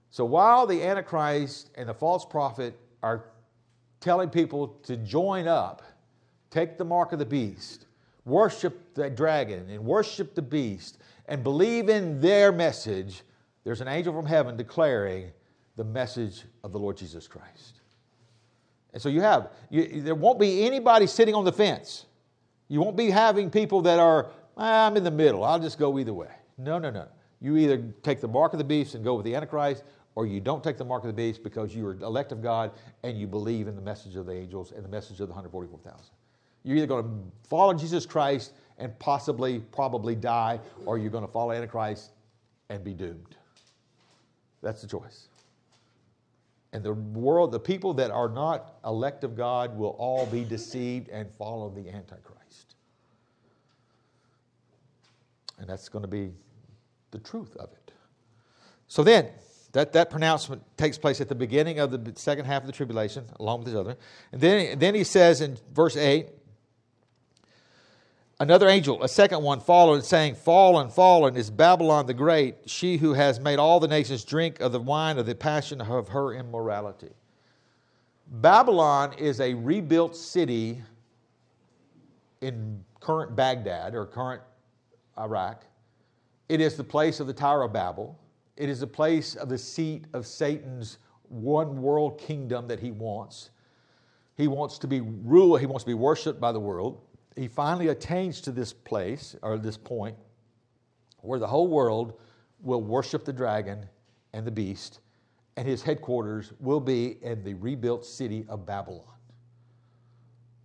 [0.10, 3.26] So while the Antichrist and the false prophet are
[4.00, 5.82] telling people to join up,
[6.50, 7.88] take the mark of the beast.
[8.24, 13.24] worship the dragon and worship the beast and believe in their message,
[13.64, 15.32] there's an angel from heaven declaring
[15.76, 17.82] the message of the Lord Jesus Christ.
[18.94, 22.06] And so you have, you, there won't be anybody sitting on the fence.
[22.68, 26.00] You won't be having people that are, ah, I'm in the middle, I'll just go
[26.00, 26.32] either way.
[26.58, 27.08] No, no, no.
[27.40, 29.84] You either take the mark of the beast and go with the Antichrist,
[30.16, 32.72] or you don't take the mark of the beast because you are elect of God
[33.04, 36.00] and you believe in the message of the angels and the message of the 144,000.
[36.64, 41.32] You're either going to follow Jesus Christ and possibly, probably die, or you're going to
[41.32, 42.12] follow Antichrist
[42.70, 43.36] and be doomed.
[44.62, 45.28] That's the choice.
[46.74, 51.10] And the world, the people that are not elect of God will all be deceived
[51.10, 52.76] and follow the Antichrist.
[55.60, 56.34] And that's going to be
[57.12, 57.92] the truth of it.
[58.88, 59.30] So then,
[59.74, 63.26] that, that pronouncement takes place at the beginning of the second half of the tribulation,
[63.40, 63.98] along with his other.
[64.32, 66.28] And then, then he says in verse 8,
[68.40, 73.14] Another angel, a second one, followed, saying, Fallen, fallen is Babylon the Great, she who
[73.14, 77.10] has made all the nations drink of the wine of the passion of her immorality.
[78.28, 80.84] Babylon is a rebuilt city
[82.42, 84.44] in current Baghdad or current
[85.18, 85.66] Iraq.
[86.48, 88.20] It is the place of the Tower of Babel.
[88.56, 93.50] It is the place of the seat of Satan's one world kingdom that he wants.
[94.36, 97.02] He wants to be ruled, he wants to be worshiped by the world
[97.38, 100.18] he finally attains to this place or this point
[101.22, 102.14] where the whole world
[102.62, 103.88] will worship the dragon
[104.34, 105.00] and the beast,
[105.56, 109.04] and his headquarters will be in the rebuilt city of Babylon.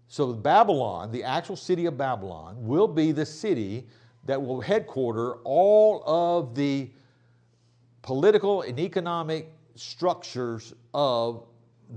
[0.08, 3.86] So, Babylon, the actual city of Babylon, will be the city
[4.26, 6.90] that will headquarter all of the
[8.02, 11.44] political and economic structures of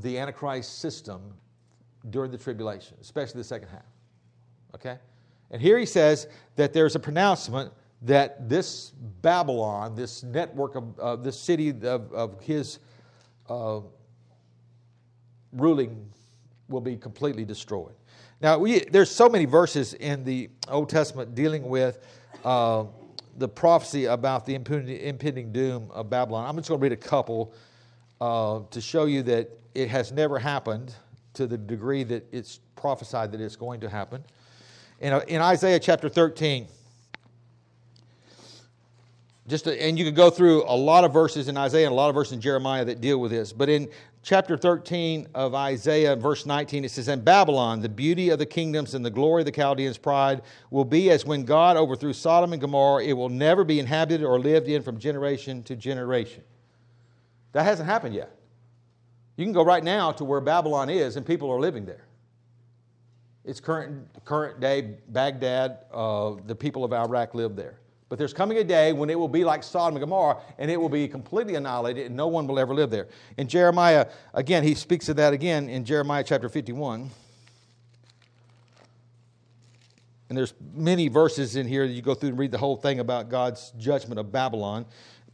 [0.02, 1.22] the Antichrist system
[2.10, 3.84] during the tribulation, especially the second half.
[4.76, 4.98] Okay?
[5.52, 11.16] And here he says that there's a pronouncement that this Babylon, this network of uh,
[11.16, 12.80] this city of, of his
[13.50, 13.80] uh,
[15.54, 16.10] ruling,
[16.68, 17.94] will be completely destroyed.
[18.42, 22.06] Now, we, there's so many verses in the Old Testament dealing with
[22.44, 22.86] uh,
[23.38, 26.48] the prophecy about the impending, impending, doom of Babylon.
[26.48, 27.54] I'm just going to read a couple
[28.20, 30.94] uh, to show you that it has never happened
[31.34, 34.24] to the degree that it's prophesied that it's going to happen
[35.06, 36.68] in, uh, in Isaiah chapter 13.
[39.48, 41.96] Just to, and you could go through a lot of verses in Isaiah and a
[41.96, 43.54] lot of verses in Jeremiah that deal with this.
[43.54, 43.88] But in
[44.24, 48.96] chapter 13 of Isaiah, verse 19, it says, In Babylon, the beauty of the kingdoms
[48.96, 50.42] and the glory of the Chaldeans' pride
[50.72, 53.04] will be as when God overthrew Sodom and Gomorrah.
[53.04, 56.42] It will never be inhabited or lived in from generation to generation.
[57.52, 58.36] That hasn't happened yet.
[59.38, 62.06] You can go right now to where Babylon is, and people are living there.
[63.46, 65.86] It's current, current day Baghdad.
[65.94, 67.80] Uh, the people of Iraq live there.
[68.10, 70.80] But there's coming a day when it will be like Sodom and Gomorrah, and it
[70.80, 73.08] will be completely annihilated, and no one will ever live there.
[73.38, 77.10] In Jeremiah, again, he speaks of that again in Jeremiah chapter 51.
[80.30, 83.00] And there's many verses in here that you go through and read the whole thing
[83.00, 84.86] about God's judgment of Babylon.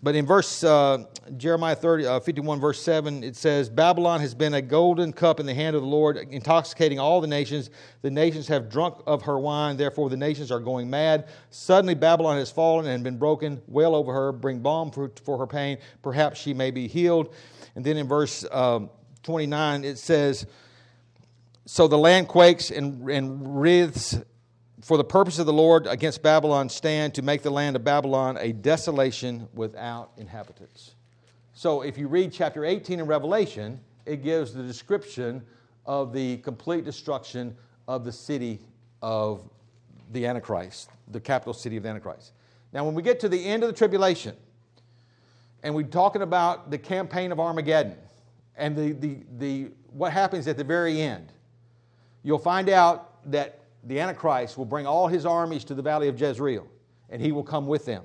[0.04, 1.06] But in verse uh,
[1.38, 5.46] Jeremiah 30, uh, 51, verse 7, it says, Babylon has been a golden cup in
[5.46, 7.70] the hand of the Lord, intoxicating all the nations.
[8.02, 11.28] The nations have drunk of her wine, therefore the nations are going mad.
[11.52, 13.62] Suddenly Babylon has fallen and been broken.
[13.68, 15.78] Wail over her, bring balm for, for her pain.
[16.02, 17.34] Perhaps she may be healed.
[17.76, 18.90] And then in verse um,
[19.22, 20.48] 29, it says,
[21.68, 24.20] So the land quakes and, and writhes
[24.84, 28.38] for the purpose of the Lord against Babylon stand to make the land of Babylon
[28.40, 30.96] a desolation without inhabitants.
[31.54, 35.44] So if you read chapter 18 in Revelation, it gives the description
[35.86, 37.56] of the complete destruction
[37.88, 38.60] of the city
[39.02, 39.48] of
[40.12, 42.34] the Antichrist, the capital city of the Antichrist.
[42.74, 44.36] Now, when we get to the end of the tribulation,
[45.64, 47.98] and we're talking about the campaign of Armageddon
[48.56, 51.32] and the, the, the, what happens at the very end,
[52.24, 56.20] you'll find out that the Antichrist will bring all his armies to the valley of
[56.20, 56.68] Jezreel,
[57.10, 58.04] and he will come with them.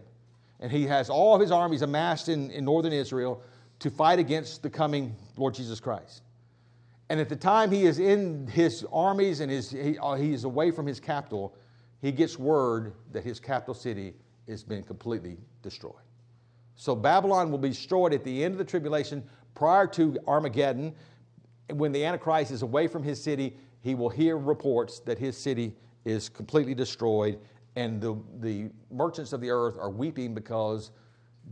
[0.61, 3.43] And he has all of his armies amassed in, in northern Israel
[3.81, 6.23] to fight against the coming Lord Jesus Christ.
[7.09, 10.45] And at the time he is in his armies and his, he, uh, he is
[10.45, 11.55] away from his capital,
[12.01, 14.15] he gets word that his capital city
[14.49, 15.95] has been completely destroyed.
[16.75, 19.25] So Babylon will be destroyed at the end of the tribulation
[19.55, 20.95] prior to Armageddon.
[21.73, 25.75] When the Antichrist is away from his city, he will hear reports that his city
[26.05, 27.39] is completely destroyed,
[27.75, 30.93] and the, the merchants of the earth are weeping because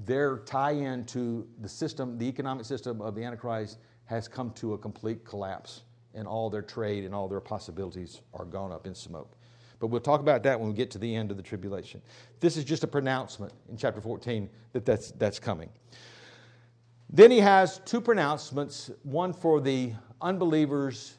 [0.04, 4.74] their tie in to the system, the economic system of the Antichrist, has come to
[4.74, 5.82] a complete collapse,
[6.14, 9.36] and all their trade and all their possibilities are gone up in smoke.
[9.80, 12.00] But we'll talk about that when we get to the end of the tribulation.
[12.40, 15.68] This is just a pronouncement in chapter 14 that that's, that's coming.
[17.10, 21.14] Then he has two pronouncements one for the unbelievers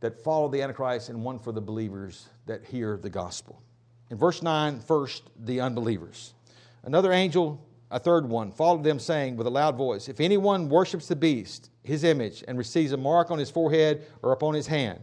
[0.00, 3.62] that follow the Antichrist, and one for the believers that hear the gospel.
[4.10, 6.34] In verse 9, first, the unbelievers.
[6.82, 11.06] Another angel, a third one, followed them, saying with a loud voice If anyone worships
[11.06, 15.00] the beast, his image, and receives a mark on his forehead or upon his hand,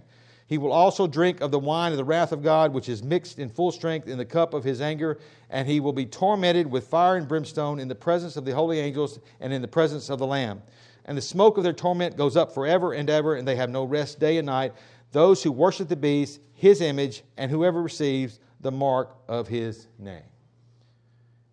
[0.47, 3.37] he will also drink of the wine of the wrath of God, which is mixed
[3.37, 5.19] in full strength in the cup of his anger,
[5.49, 8.79] and he will be tormented with fire and brimstone in the presence of the holy
[8.79, 10.61] angels and in the presence of the Lamb.
[11.07, 13.85] And the smoke of their torment goes up forever and ever, and they have no
[13.85, 14.73] rest day and night.
[15.13, 20.23] Those who worship the beast, his image, and whoever receives the mark of his name.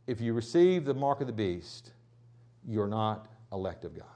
[0.07, 1.93] If you receive the mark of the beast,
[2.67, 4.07] you're not elect of God.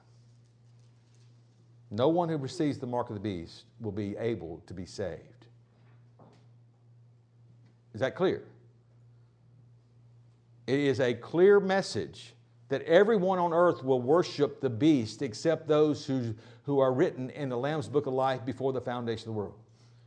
[1.91, 5.47] No one who receives the mark of the beast will be able to be saved.
[7.95, 8.43] Is that clear?
[10.67, 12.35] It is a clear message
[12.69, 17.49] that everyone on earth will worship the beast except those who, who are written in
[17.49, 19.59] the Lamb's book of life before the foundation of the world.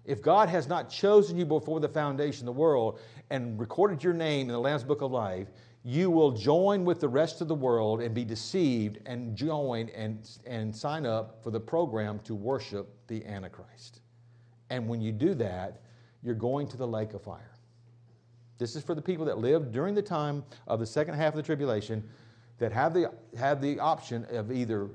[0.05, 2.99] If God has not chosen you before the foundation of the world
[3.29, 5.47] and recorded your name in the Lamb's book of life,
[5.83, 10.29] you will join with the rest of the world and be deceived and join and,
[10.45, 14.01] and sign up for the program to worship the Antichrist.
[14.69, 15.81] And when you do that,
[16.21, 17.51] you're going to the lake of fire.
[18.59, 21.37] This is for the people that lived during the time of the second half of
[21.37, 22.07] the tribulation
[22.61, 24.87] that have the, have the option of either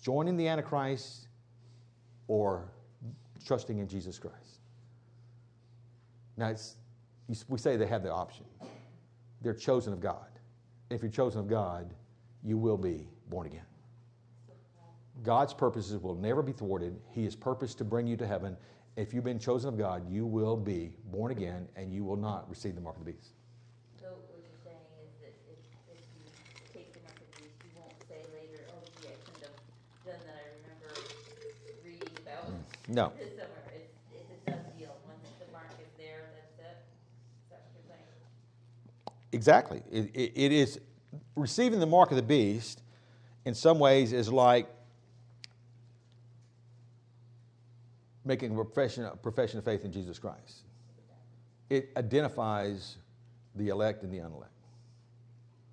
[0.00, 1.26] joining the Antichrist
[2.28, 2.70] or
[3.44, 4.60] trusting in Jesus Christ.
[6.36, 6.54] Now,
[7.48, 8.46] we say they have the option
[9.42, 10.28] they're chosen of God.
[10.88, 11.94] If you're chosen of God,
[12.44, 13.66] you will be born again.
[15.24, 16.96] God's purposes will never be thwarted.
[17.10, 18.56] He has purposed to bring you to heaven.
[18.96, 22.48] If you've been chosen of God, you will be born again and you will not
[22.48, 23.34] receive the mark of the beast.
[23.98, 25.58] So what you're saying is that if,
[25.94, 26.26] if you
[26.74, 29.56] take the mark of the beast, you won't say later, oh gee, I couldn't have
[30.04, 30.42] done that.
[30.42, 30.90] I remember
[31.86, 32.50] reading about
[32.94, 33.12] no.
[33.18, 33.48] this somewhere.
[33.74, 34.94] It's, it's a done deal.
[35.06, 36.84] Once the mark is there, that's it.
[37.44, 39.18] Is that what you're saying?
[39.32, 39.82] Exactly.
[39.90, 40.80] It, it, it is
[41.36, 42.82] receiving the mark of the beast
[43.44, 44.68] in some ways is like
[48.24, 50.62] making a profession, a profession of faith in Jesus Christ.
[51.70, 52.96] It identifies
[53.56, 54.50] the elect and the unelect.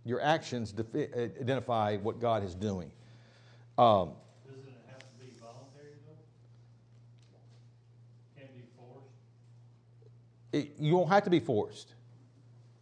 [0.05, 2.91] Your actions defi- identify what God is doing.
[3.77, 4.11] Um,
[4.47, 6.17] Doesn't it have to be voluntary though?
[8.39, 9.13] Can't be forced?
[10.51, 11.93] It, you don't have to be forced.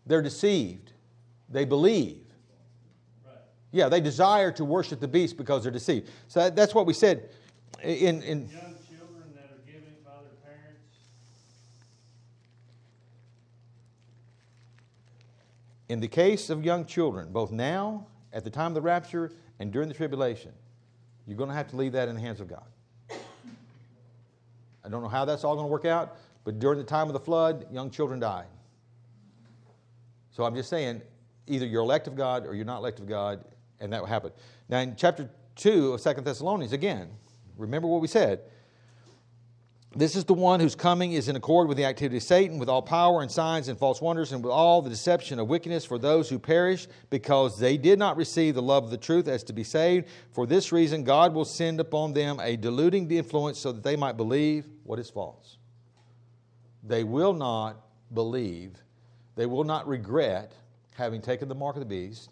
[0.05, 0.91] They're deceived.
[1.49, 2.23] They believe.
[3.25, 3.35] Right.
[3.71, 6.09] Yeah, they desire to worship the beast because they're deceived.
[6.27, 7.29] So that, that's what we said
[7.83, 10.97] in, in Young children that are given by their parents.
[15.89, 19.71] In the case of young children, both now, at the time of the rapture, and
[19.71, 20.51] during the tribulation,
[21.25, 22.63] you're going to have to leave that in the hands of God.
[24.83, 26.15] I don't know how that's all going to work out,
[26.47, 28.45] but during the time of the flood, young children died.
[30.31, 31.01] So I'm just saying,
[31.45, 33.43] either you're elect of God or you're not elect of God,
[33.81, 34.31] and that will happen.
[34.69, 37.09] Now, in chapter 2 of Second Thessalonians, again,
[37.57, 38.43] remember what we said.
[39.93, 42.69] This is the one whose coming is in accord with the activity of Satan, with
[42.69, 45.99] all power and signs and false wonders, and with all the deception of wickedness for
[45.99, 49.51] those who perish, because they did not receive the love of the truth as to
[49.51, 50.07] be saved.
[50.31, 54.15] For this reason, God will send upon them a deluding influence so that they might
[54.15, 55.56] believe what is false.
[56.87, 57.81] They will not
[58.13, 58.81] believe
[59.37, 60.53] they will not regret
[60.95, 62.31] having taken the mark of the beast.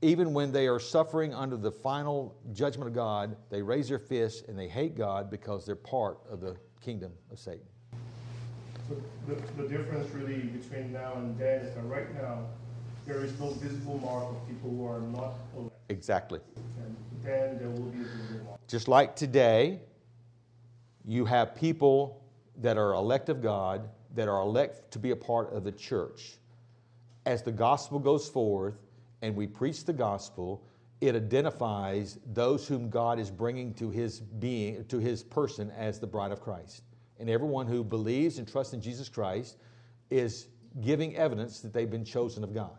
[0.00, 4.42] Even when they are suffering under the final judgment of God, they raise their fists
[4.48, 7.66] and they hate God because they're part of the kingdom of Satan.
[8.88, 8.96] So
[9.28, 12.46] the, the difference really between now and then is that right now,
[13.06, 15.76] there is no visible mark of people who are not elect.
[15.90, 16.40] Exactly.
[16.82, 18.66] And then there will be a visible mark.
[18.68, 19.80] Just like today,
[21.04, 22.21] you have people
[22.56, 26.36] that are elect of God that are elect to be a part of the church.
[27.24, 28.74] As the gospel goes forth
[29.22, 30.62] and we preach the gospel,
[31.00, 36.06] it identifies those whom God is bringing to his being, to his person as the
[36.06, 36.82] bride of Christ.
[37.18, 39.56] And everyone who believes and trusts in Jesus Christ
[40.10, 40.48] is
[40.80, 42.78] giving evidence that they've been chosen of God.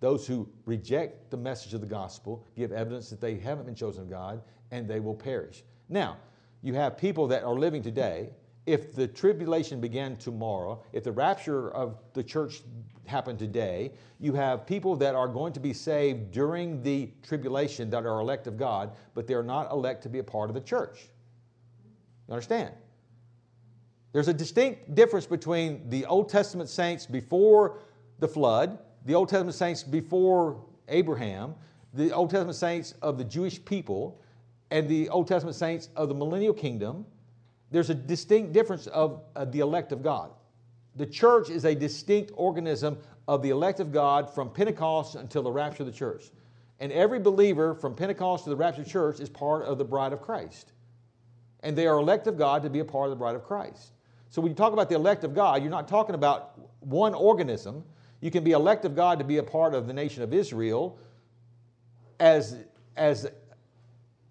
[0.00, 4.02] Those who reject the message of the gospel give evidence that they haven't been chosen
[4.02, 5.64] of God and they will perish.
[5.88, 6.18] Now,
[6.62, 8.30] you have people that are living today
[8.68, 12.60] if the tribulation began tomorrow, if the rapture of the church
[13.06, 18.04] happened today, you have people that are going to be saved during the tribulation that
[18.04, 21.08] are elect of God, but they're not elect to be a part of the church.
[22.28, 22.74] You understand?
[24.12, 27.78] There's a distinct difference between the Old Testament saints before
[28.18, 31.54] the flood, the Old Testament saints before Abraham,
[31.94, 34.20] the Old Testament saints of the Jewish people,
[34.70, 37.06] and the Old Testament saints of the millennial kingdom.
[37.70, 40.30] There's a distinct difference of uh, the elect of God.
[40.96, 45.52] The church is a distinct organism of the elect of God from Pentecost until the
[45.52, 46.24] rapture of the church.
[46.80, 49.84] And every believer from Pentecost to the rapture of the church is part of the
[49.84, 50.72] bride of Christ.
[51.60, 53.92] And they are elect of God to be a part of the bride of Christ.
[54.30, 57.84] So when you talk about the elect of God, you're not talking about one organism.
[58.20, 60.98] You can be elect of God to be a part of the nation of Israel
[62.20, 62.56] as,
[62.96, 63.26] as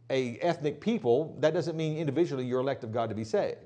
[0.09, 1.35] a ethnic people.
[1.39, 3.65] That doesn't mean individually you're elect of God to be saved.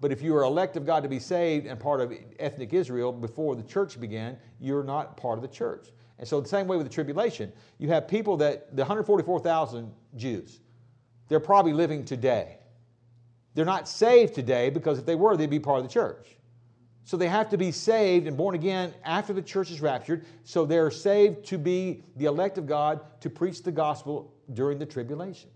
[0.00, 3.12] But if you are elect of God to be saved and part of ethnic Israel
[3.12, 5.88] before the church began, you're not part of the church.
[6.18, 10.60] And so, the same way with the tribulation, you have people that, the 144,000 Jews,
[11.28, 12.58] they're probably living today.
[13.54, 16.36] They're not saved today because if they were, they'd be part of the church.
[17.04, 20.26] So they have to be saved and born again after the church is raptured.
[20.44, 24.86] So they're saved to be the elect of God to preach the gospel during the
[24.86, 25.50] tribulation.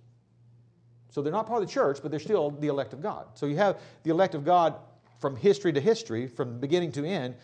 [1.11, 3.27] So they're not part of the church, but they're still the elect of God.
[3.35, 4.77] So you have the elect of God
[5.19, 7.35] from history to history, from beginning to end,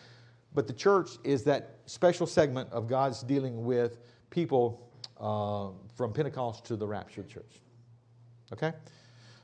[0.53, 4.89] but the church is that special segment of God's dealing with people
[5.19, 7.61] uh, from Pentecost to the rapture of the church.
[8.53, 8.73] Okay?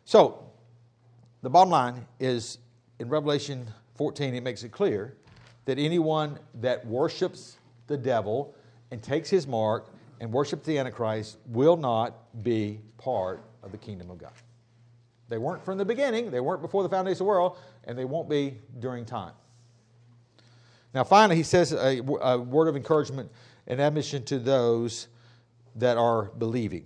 [0.06, 0.50] So
[1.42, 2.58] the bottom line is
[3.00, 5.18] in Revelation 14, it makes it clear
[5.66, 8.56] that anyone that worships the devil
[8.92, 14.10] and takes his mark and worship the Antichrist will not be part of the kingdom
[14.10, 14.32] of God.
[15.30, 18.06] They weren't from the beginning, they weren't before the foundation of the world, and they
[18.06, 19.34] won't be during time.
[20.94, 23.32] Now, finally, he says a, a word of encouragement
[23.66, 25.08] and admonition to those
[25.76, 26.86] that are believing.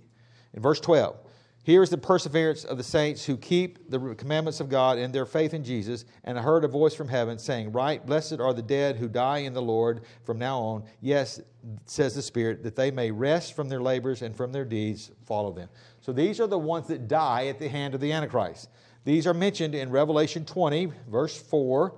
[0.54, 1.16] In verse 12,
[1.64, 5.26] here is the perseverance of the saints who keep the commandments of God in their
[5.26, 6.06] faith in Jesus.
[6.24, 9.38] And I heard a voice from heaven saying, Write, blessed are the dead who die
[9.38, 10.84] in the Lord from now on.
[11.02, 11.42] Yes,
[11.84, 15.52] says the Spirit, that they may rest from their labors and from their deeds follow
[15.52, 15.68] them.
[16.00, 18.70] So these are the ones that die at the hand of the Antichrist.
[19.04, 21.94] These are mentioned in Revelation 20, verse 4.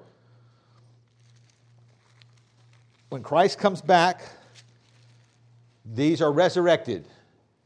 [3.11, 4.23] When Christ comes back,
[5.85, 7.07] these are resurrected.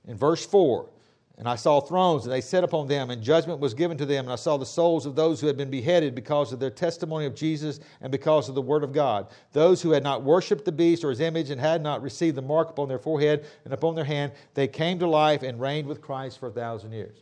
[0.06, 0.88] In verse 4,
[1.36, 4.26] and I saw thrones, and they sat upon them, and judgment was given to them.
[4.26, 7.26] And I saw the souls of those who had been beheaded because of their testimony
[7.26, 9.26] of Jesus and because of the word of God.
[9.52, 12.42] Those who had not worshipped the beast or his image and had not received the
[12.42, 16.00] mark upon their forehead and upon their hand, they came to life and reigned with
[16.00, 17.18] Christ for a thousand years.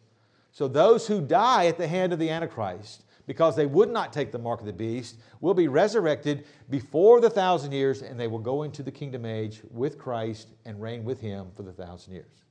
[0.52, 4.30] So those who die at the hand of the Antichrist, because they would not take
[4.30, 8.38] the mark of the beast, will be resurrected before the thousand years, and they will
[8.38, 12.41] go into the kingdom age with Christ and reign with him for the thousand years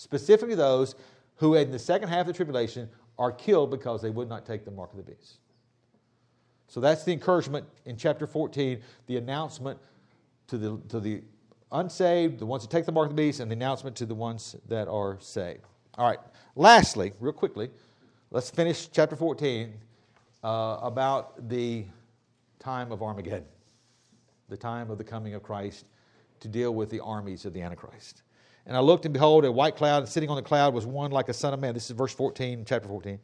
[0.00, 0.94] specifically those
[1.36, 2.88] who in the second half of the tribulation
[3.18, 5.36] are killed because they would not take the mark of the beast.
[6.68, 9.78] So that's the encouragement in chapter 14, the announcement
[10.46, 11.22] to the, to the
[11.70, 14.14] unsaved, the ones that take the mark of the beast, and the announcement to the
[14.14, 15.66] ones that are saved.
[15.98, 16.20] All right,
[16.56, 17.68] lastly, real quickly,
[18.30, 19.70] let's finish chapter 14
[20.42, 21.84] uh, about the
[22.58, 23.44] time of Armageddon,
[24.48, 25.84] the time of the coming of Christ
[26.40, 28.22] to deal with the armies of the Antichrist.
[28.70, 31.10] And I looked, and behold, a white cloud, and sitting on the cloud was one
[31.10, 31.74] like a son of man.
[31.74, 33.18] This is verse 14, chapter 14.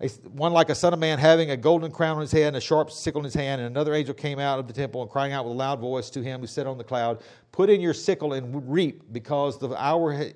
[0.00, 2.56] A, one like a son of man, having a golden crown on his head and
[2.56, 3.60] a sharp sickle in his hand.
[3.60, 6.08] And another angel came out of the temple and crying out with a loud voice
[6.10, 9.74] to him who sat on the cloud, Put in your sickle and reap, because the
[9.74, 10.30] hour,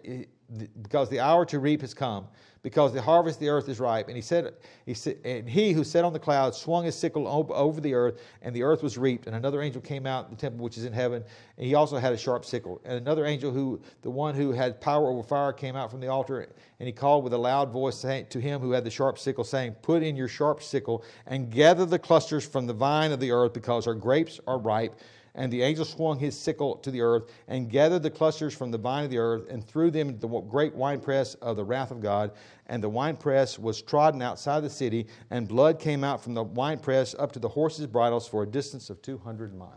[0.83, 2.27] because the hour to reap has come
[2.65, 4.09] because the harvest of the earth is ripe.
[4.09, 4.55] And he said,
[4.87, 8.21] he said, and he who sat on the cloud swung his sickle over the earth,
[8.41, 9.27] and the earth was reaped.
[9.27, 11.23] And another angel came out the temple which is in heaven,
[11.59, 12.81] and he also had a sharp sickle.
[12.87, 16.09] And another angel, who the one who had power over fire, came out from the
[16.09, 16.49] altar,
[16.81, 19.75] and he called with a loud voice to him who had the sharp sickle, saying,
[19.83, 23.53] Put in your sharp sickle and gather the clusters from the vine of the earth,
[23.53, 24.99] because our grapes are ripe.
[25.37, 28.79] And the angel swung his sickle to the earth and gathered the clusters from the
[28.79, 32.01] vine of the earth and threw them into the great winepress of the wrath of
[32.01, 32.31] God.
[32.67, 37.17] And the winepress was trodden outside the city, and blood came out from the winepress
[37.19, 39.75] up to the horses' bridles for a distance of 200 miles.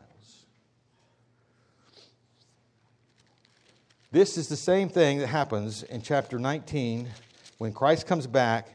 [4.12, 7.10] This is the same thing that happens in chapter 19
[7.58, 8.70] when Christ comes back,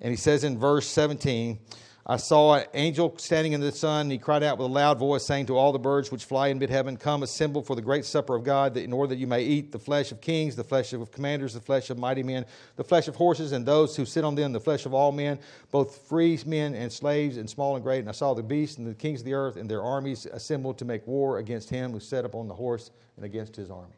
[0.00, 1.58] and he says in verse 17,
[2.06, 4.98] I saw an angel standing in the sun, and he cried out with a loud
[4.98, 7.82] voice, saying to all the birds which fly in mid heaven, Come, assemble for the
[7.82, 10.56] great supper of God, that in order that you may eat the flesh of kings,
[10.56, 12.46] the flesh of commanders, the flesh of mighty men,
[12.76, 15.38] the flesh of horses, and those who sit on them, the flesh of all men,
[15.70, 18.00] both free men and slaves, and small and great.
[18.00, 20.78] And I saw the beast and the kings of the earth and their armies assembled
[20.78, 23.94] to make war against him who sat upon the horse and against his army.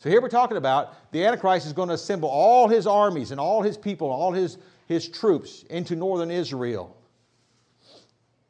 [0.00, 3.38] So here we're talking about the Antichrist is going to assemble all his armies and
[3.38, 6.94] all his people, all his, his troops into northern Israel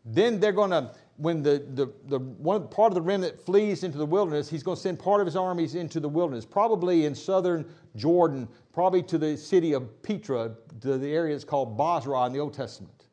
[0.05, 3.97] Then they're going to, when the, the, the one part of the remnant flees into
[3.97, 7.15] the wilderness, he's going to send part of his armies into the wilderness, probably in
[7.15, 7.65] southern
[7.97, 12.41] Jordan, probably to the city of Petra, to the area that's called Bozrah in the
[12.41, 13.07] Old Testament.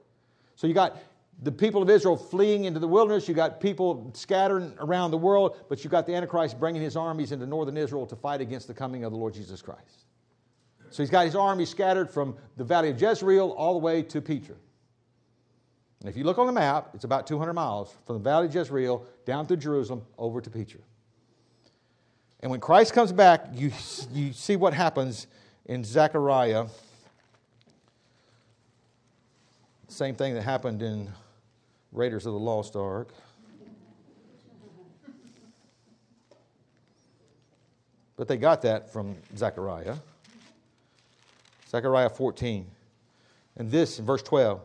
[0.56, 0.98] So you got
[1.44, 5.58] the people of Israel fleeing into the wilderness, you got people scattering around the world,
[5.70, 8.74] but you got the Antichrist bringing his armies into northern Israel to fight against the
[8.74, 10.06] coming of the Lord Jesus Christ.
[10.92, 14.22] So he's got his army scattered from the valley of Jezreel all the way to
[14.22, 14.56] Petra.
[16.02, 18.56] And if you look on the map, it's about 200 miles from the valley of
[18.56, 20.80] Jezreel down through Jerusalem over to Petra.
[22.40, 23.72] And when Christ comes back, you,
[24.12, 25.28] you see what happens
[25.66, 26.66] in Zechariah.
[29.90, 31.08] Same thing that happened in
[31.92, 33.10] Raiders of the Lost Ark.
[38.18, 39.98] But they got that from Zechariah.
[41.70, 42.66] Zechariah 14.
[43.58, 44.62] And this in verse 12.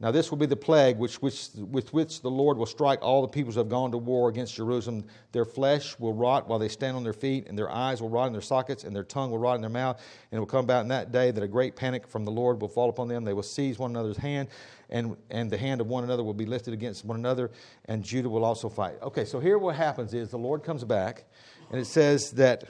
[0.00, 3.22] Now, this will be the plague which, which, with which the Lord will strike all
[3.22, 5.04] the peoples who have gone to war against Jerusalem.
[5.30, 8.26] Their flesh will rot while they stand on their feet, and their eyes will rot
[8.26, 10.02] in their sockets, and their tongue will rot in their mouth.
[10.30, 12.60] And it will come about in that day that a great panic from the Lord
[12.60, 13.24] will fall upon them.
[13.24, 14.48] They will seize one another's hand,
[14.90, 17.52] and, and the hand of one another will be lifted against one another,
[17.84, 18.96] and Judah will also fight.
[19.00, 21.24] Okay, so here what happens is the Lord comes back,
[21.70, 22.64] and it says that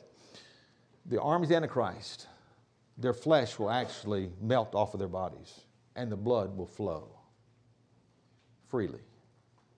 [1.06, 2.28] the armies of Antichrist,
[2.98, 5.62] their flesh will actually melt off of their bodies,
[5.96, 7.13] and the blood will flow
[8.74, 8.98] freely.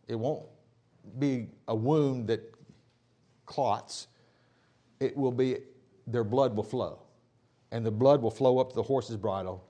[0.08, 0.46] It won't
[1.18, 2.40] be a wound that
[3.44, 4.06] clots,
[5.00, 5.58] it will be
[6.06, 7.00] their blood will flow.
[7.72, 9.62] And the blood will flow up to the horse's bridle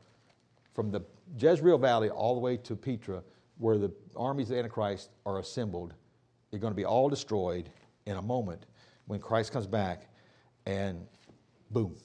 [0.75, 1.01] from the
[1.37, 3.21] Jezreel Valley all the way to Petra,
[3.59, 5.93] where the armies of Antichrist are assembled.
[6.53, 7.69] They're going to be all destroyed
[8.07, 8.67] in a moment
[9.09, 10.09] when Christ comes back,
[10.67, 11.05] and
[11.73, 11.97] boom.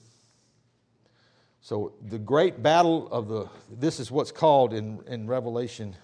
[1.60, 5.94] So the great battle of the this is what's called in, in Revelation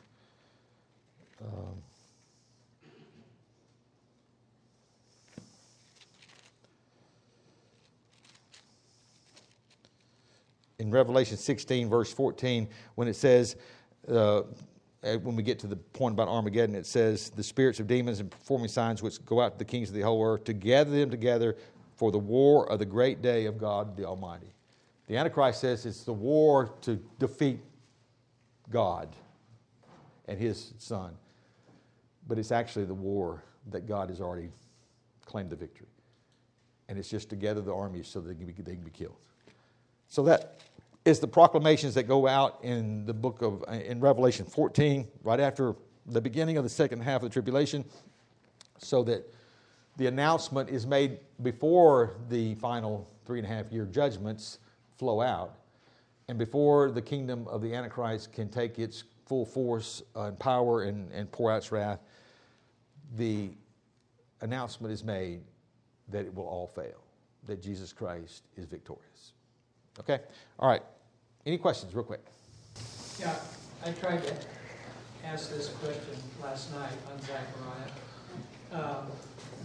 [10.89, 13.57] in Revelation 16, verse 14, when it says,
[14.09, 14.43] uh,
[15.03, 18.31] when we get to the point about Armageddon, it says, the spirits of demons and
[18.31, 21.11] performing signs which go out to the kings of the whole earth to gather them
[21.11, 21.57] together
[21.95, 24.53] for the war of the great day of God the Almighty.
[25.07, 27.61] The Antichrist says it's the war to defeat
[28.71, 29.09] God
[30.27, 31.15] and his son
[32.29, 34.51] but it's actually the war that God has already
[35.25, 35.89] claimed the victory.
[36.89, 39.17] And it's just to gather the armies so they can be, they can be killed.
[40.09, 40.61] So that
[41.09, 45.75] is the proclamations that go out in the book of in Revelation 14, right after
[46.05, 47.83] the beginning of the second half of the tribulation,
[48.77, 49.33] so that
[49.97, 54.59] the announcement is made before the final three and a half year judgments
[54.99, 55.55] flow out,
[56.29, 61.11] and before the kingdom of the Antichrist can take its full force and power and,
[61.13, 62.01] and pour out its wrath
[63.17, 63.49] the
[64.43, 65.41] announcement is made
[66.09, 67.03] that it will all fail,
[67.47, 69.33] that Jesus Christ is victorious.
[69.99, 70.21] Okay?
[70.59, 70.83] All right.
[71.49, 72.21] Any questions, real quick?
[73.19, 73.35] Yeah,
[73.83, 74.35] I tried to
[75.25, 77.91] ask this question last night on Zechariah.
[78.71, 79.07] Um,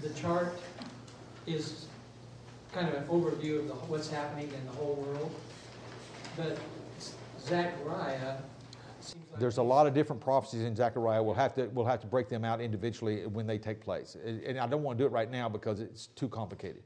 [0.01, 0.57] the chart
[1.45, 1.87] is
[2.71, 5.35] kind of an overview of the, what's happening in the whole world,
[6.37, 6.57] but
[7.41, 8.37] Zechariah
[9.37, 11.21] there's a lot of different prophecies in Zechariah.
[11.21, 14.15] We'll have to, we'll have to break them out individually when they take place.
[14.23, 16.83] And I don't want to do it right now because it's too complicated.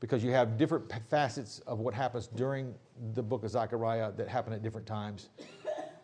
[0.00, 2.74] Because you have different facets of what happens during
[3.14, 5.28] the book of Zechariah that happen at different times.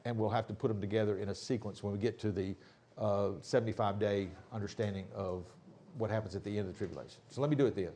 [0.05, 2.55] And we'll have to put them together in a sequence when we get to the
[2.99, 5.45] uh, 75 day understanding of
[5.97, 7.21] what happens at the end of the tribulation.
[7.31, 7.91] So let me do it then.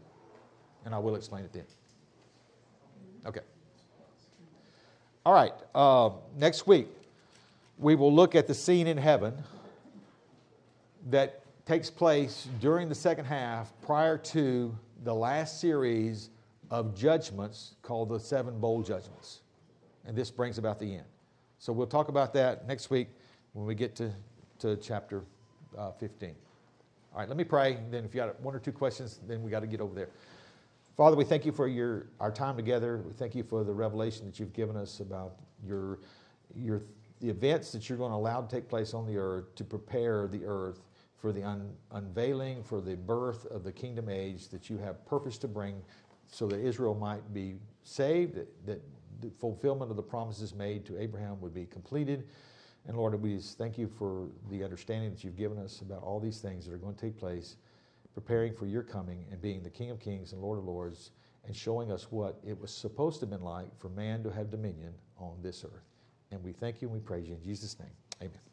[0.84, 1.64] And I will explain it then.
[3.26, 3.40] Okay.
[5.26, 5.52] All right.
[5.74, 6.88] Uh, next week,
[7.76, 9.34] we will look at the scene in heaven
[11.10, 14.74] that takes place during the second half prior to
[15.04, 16.30] the last series
[16.70, 19.40] of judgments called the seven bowl judgments.
[20.06, 21.04] And this brings about the end.
[21.58, 23.08] So we'll talk about that next week
[23.52, 24.12] when we get to,
[24.60, 25.24] to chapter
[25.76, 26.34] uh, 15.
[27.12, 27.78] All right, let me pray.
[27.90, 30.10] Then, if you got one or two questions, then we got to get over there.
[30.96, 33.02] Father, we thank you for your, our time together.
[33.06, 35.34] We thank you for the revelation that you've given us about
[35.66, 36.00] your,
[36.54, 36.82] your
[37.20, 40.26] the events that you're going to allow to take place on the earth to prepare
[40.28, 40.80] the earth
[41.18, 45.36] for the un- unveiling, for the birth of the kingdom age that you have purpose
[45.38, 45.82] to bring
[46.30, 48.80] so that Israel might be saved, that, that
[49.20, 52.28] the fulfillment of the promises made to Abraham would be completed.
[52.86, 56.38] And Lord, we thank you for the understanding that you've given us about all these
[56.38, 57.56] things that are going to take place,
[58.14, 61.10] preparing for your coming and being the King of Kings and Lord of Lords,
[61.46, 64.50] and showing us what it was supposed to have been like for man to have
[64.50, 65.88] dominion on this earth.
[66.30, 67.90] And we thank you and we praise you in Jesus' name.
[68.20, 68.47] Amen.